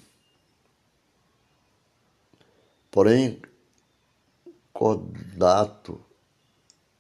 [2.92, 3.42] porém
[4.72, 6.00] cordato,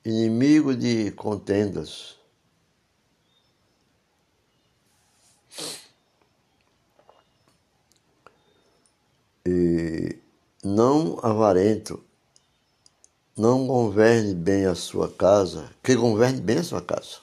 [0.04, 2.18] inimigo de contendas.
[9.46, 10.21] E
[10.64, 12.03] não avarento,
[13.36, 17.18] não governe bem a sua casa, que governe bem a sua casa.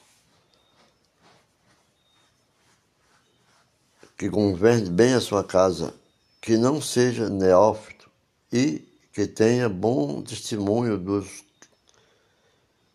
[4.16, 5.94] Que governe bem a sua casa,
[6.40, 8.10] que não seja neófito
[8.52, 11.44] e que tenha bom testemunho dos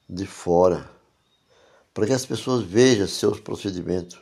[0.10, 0.90] de fora,
[1.94, 4.22] para que as pessoas vejam seus procedimentos.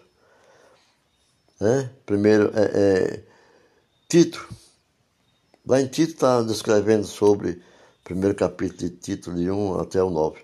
[1.59, 1.91] Né?
[2.05, 3.24] Primeiro, é, é
[4.07, 4.47] Tito
[5.66, 10.09] Lá em Tito está descrevendo sobre o primeiro capítulo de Tito, de 1 até o
[10.09, 10.41] 9.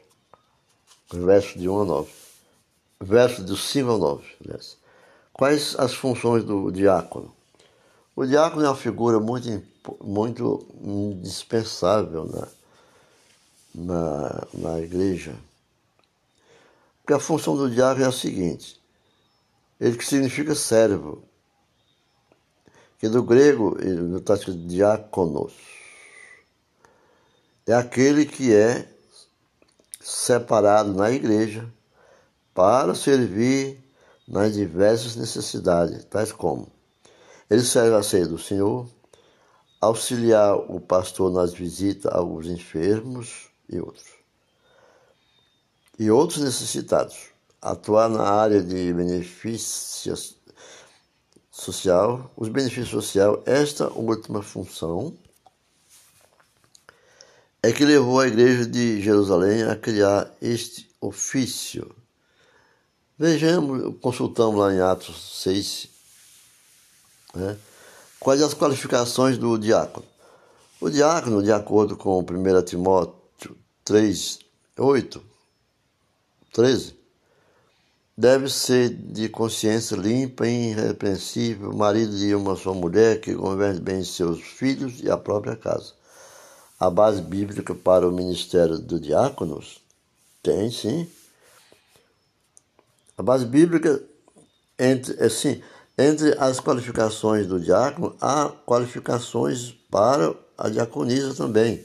[1.12, 2.12] Verso de 1 a 9.
[3.02, 4.24] Verso de 5 a 9.
[4.46, 4.78] Aliás.
[5.34, 7.34] Quais as funções do diácono?
[8.16, 9.64] O diácono é uma figura muito,
[10.04, 12.48] muito indispensável na,
[13.74, 15.36] na, na igreja.
[17.02, 18.82] Porque a função do diácono é a seguinte:
[19.80, 21.24] ele que significa servo,
[22.98, 23.78] que do grego,
[24.18, 25.54] está escrito diáconos,
[27.66, 28.88] é aquele que é
[30.00, 31.68] separado na igreja
[32.54, 33.80] para servir
[34.28, 36.72] nas diversas necessidades, tais como
[37.50, 38.88] ele serve a ceia do Senhor,
[39.80, 44.08] auxiliar o pastor nas visitas aos enfermos e outros.
[45.98, 47.30] E outros necessitados,
[47.62, 50.37] atuar na área de benefícios
[51.58, 55.18] social, os benefícios sociais, esta última função
[57.64, 61.94] é que levou a igreja de Jerusalém a criar este ofício.
[63.18, 65.90] Vejamos, consultamos lá em Atos 6,
[67.34, 67.58] né?
[68.20, 70.06] quais as qualificações do diácono.
[70.80, 74.40] O diácono, de acordo com 1 Timóteo 3,
[74.78, 75.24] 8,
[76.54, 76.97] 13,
[78.18, 84.04] deve ser de consciência limpa e irrepreensível, marido de uma só mulher que governe bem
[84.04, 85.94] seus filhos e a própria casa.
[86.80, 89.82] A base bíblica para o ministério do diáconos?
[90.42, 91.08] Tem, sim.
[93.16, 94.02] A base bíblica,
[94.80, 95.62] entre, assim,
[95.98, 101.84] entre as qualificações do diácono, há qualificações para a diaconisa também.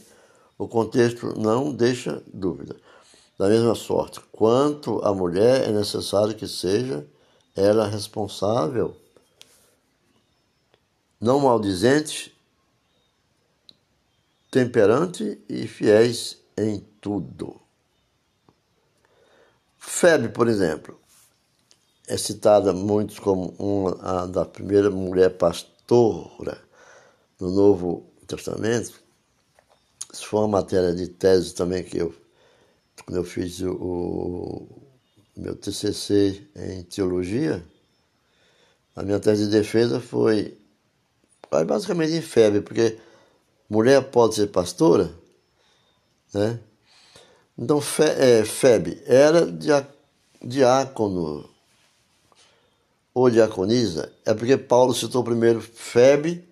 [0.58, 2.76] O contexto não deixa dúvida.
[3.42, 7.04] Da mesma sorte, quanto a mulher é necessário que seja
[7.56, 8.96] ela responsável,
[11.20, 12.32] não maldizente,
[14.48, 17.60] temperante e fiéis em tudo.
[19.76, 20.96] Febe, por exemplo,
[22.06, 26.62] é citada muitos como uma da primeira mulher pastora
[27.40, 29.02] no Novo Testamento.
[30.12, 32.21] Isso foi uma matéria de tese também que eu,
[33.04, 34.68] quando eu fiz o, o
[35.36, 37.64] meu TCC em teologia,
[38.94, 40.56] a minha tese de defesa foi,
[41.66, 42.98] basicamente em febre, porque
[43.68, 45.10] mulher pode ser pastora,
[46.34, 46.60] né?
[47.58, 49.46] Então, Fe, é, Febe era
[50.42, 51.48] diácono
[53.14, 56.48] ou diaconisa, é porque Paulo citou primeiro Febe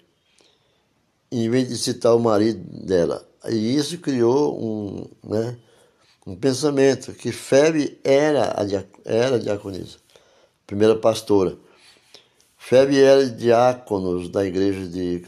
[1.32, 3.26] em vez de citar o marido dela.
[3.48, 5.56] E isso criou um, né,
[6.26, 8.64] um pensamento que Febe era, a,
[9.04, 9.98] era diaconisa,
[10.66, 11.56] primeira pastora.
[12.58, 15.24] Febe era diáconos da igreja de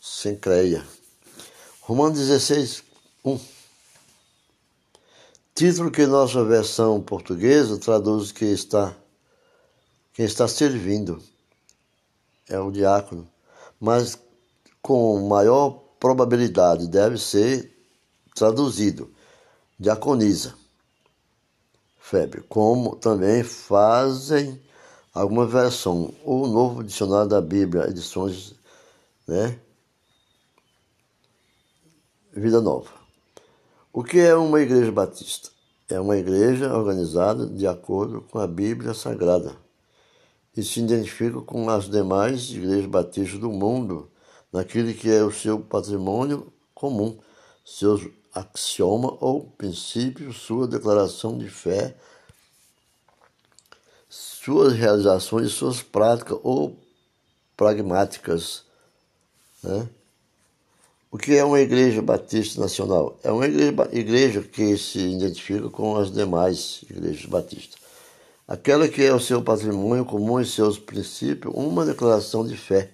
[0.00, 0.84] Sencreia.
[1.82, 2.82] Romanos 16,
[3.24, 3.40] 1.
[5.54, 8.96] Título que nossa versão portuguesa traduz que está
[10.14, 11.22] quem está servindo
[12.48, 13.28] é o diácono,
[13.78, 14.18] mas
[14.82, 15.70] com maior
[16.00, 17.70] probabilidade deve ser
[18.34, 19.10] traduzido
[19.80, 20.54] diaconisa,
[21.98, 24.60] febre, como também fazem
[25.14, 28.54] alguma versão, o novo dicionário da Bíblia, edições,
[29.26, 29.58] né?
[32.30, 32.90] Vida Nova.
[33.90, 35.48] O que é uma igreja batista?
[35.88, 39.56] É uma igreja organizada de acordo com a Bíblia Sagrada
[40.54, 44.10] e se identifica com as demais igrejas batistas do mundo
[44.52, 47.18] naquele que é o seu patrimônio comum,
[47.64, 51.94] seus axiomas ou princípios, sua declaração de fé,
[54.08, 56.76] suas realizações suas práticas ou
[57.56, 58.64] pragmáticas.
[59.62, 59.88] Né?
[61.10, 63.18] O que é uma igreja batista nacional?
[63.22, 67.80] É uma igreja, igreja que se identifica com as demais igrejas batistas.
[68.46, 72.90] Aquela que é o seu patrimônio comum e seus princípios, uma declaração de fé.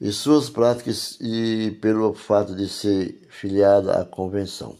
[0.00, 4.76] E suas práticas e pelo fato de ser filiada à convenção.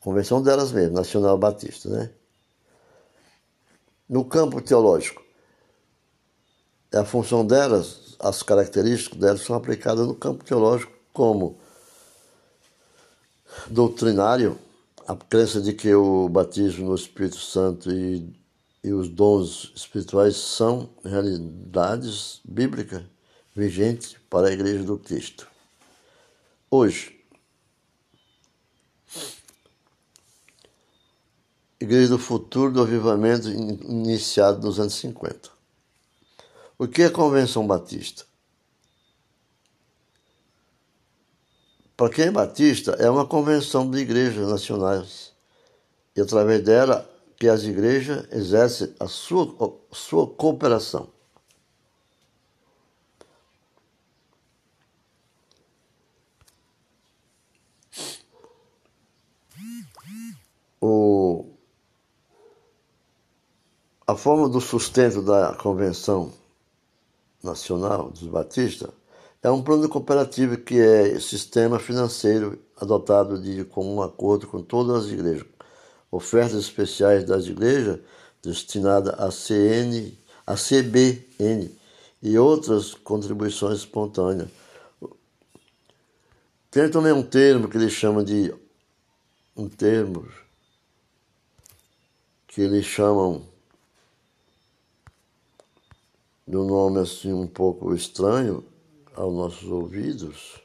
[0.00, 2.10] Convenção delas mesmas, Nacional Batista, né?
[4.08, 5.22] No campo teológico,
[6.92, 11.58] a função delas as características delas são aplicadas no campo teológico como
[13.68, 14.58] doutrinário,
[15.06, 18.30] a crença de que o batismo no Espírito Santo e,
[18.84, 23.02] e os dons espirituais são realidades bíblicas
[23.54, 25.48] vigentes para a Igreja do Cristo.
[26.70, 27.20] Hoje,
[31.80, 35.50] Igreja do Futuro do Avivamento iniciado nos anos 50.
[36.78, 38.24] O que é a Convenção Batista?
[42.00, 45.32] Para quem é batista, é uma convenção de igrejas nacionais
[46.16, 49.54] e através dela que as igrejas exercem a sua,
[49.90, 51.08] a sua cooperação.
[60.80, 61.44] O,
[64.06, 66.32] a forma do sustento da convenção
[67.42, 68.90] Nacional dos Batistas
[69.42, 75.10] é um plano cooperativo que é sistema financeiro adotado de comum acordo com todas as
[75.10, 75.46] igrejas.
[76.10, 78.00] Ofertas especiais das igrejas
[78.42, 81.70] destinadas a CN, a CBN
[82.22, 84.48] e outras contribuições espontâneas.
[86.70, 88.54] Tem também um termo que eles chamam de
[89.56, 90.26] um termo
[92.50, 93.46] que eles chamam
[96.48, 98.64] de um nome assim um pouco estranho
[99.14, 100.60] aos nossos ouvidos,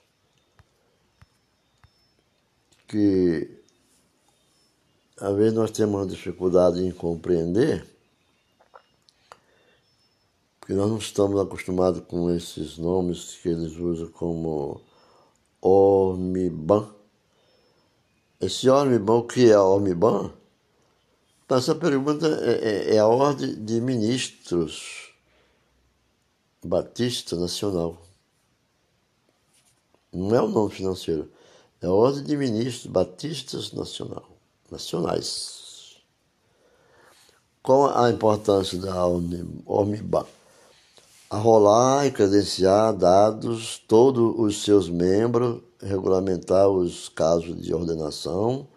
[2.88, 3.61] que
[5.21, 7.86] às vezes nós temos uma dificuldade em compreender,
[10.59, 14.81] porque nós não estamos acostumados com esses nomes que eles usam como
[15.61, 16.91] Ormiban.
[18.41, 20.33] Esse Ormiban, o que é Ormiban?
[21.48, 25.14] Essa pergunta é, é, é a ordem de ministros
[26.64, 28.02] Batista Nacional.
[30.12, 31.30] Não é o nome financeiro,
[31.82, 34.26] é a Ordem de Ministros Batistas Nacional,
[34.72, 35.98] Nacionais.
[37.62, 40.26] Qual a importância da OMIBA?
[41.30, 48.68] Arrolar e credenciar dados todos os seus membros, regulamentar os casos de ordenação,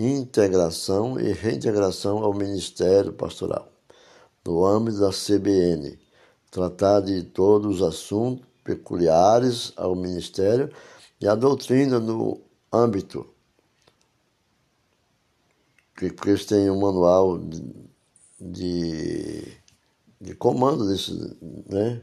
[0.00, 3.70] integração e reintegração ao Ministério Pastoral,
[4.44, 5.98] no âmbito da CBN,
[6.50, 10.70] tratar de todos os assuntos peculiares ao ministério
[11.20, 12.40] e a doutrina no
[12.72, 13.26] âmbito
[16.08, 17.38] porque eles têm um manual
[18.40, 19.58] de,
[20.20, 21.12] de, comando desse,
[21.68, 22.00] né?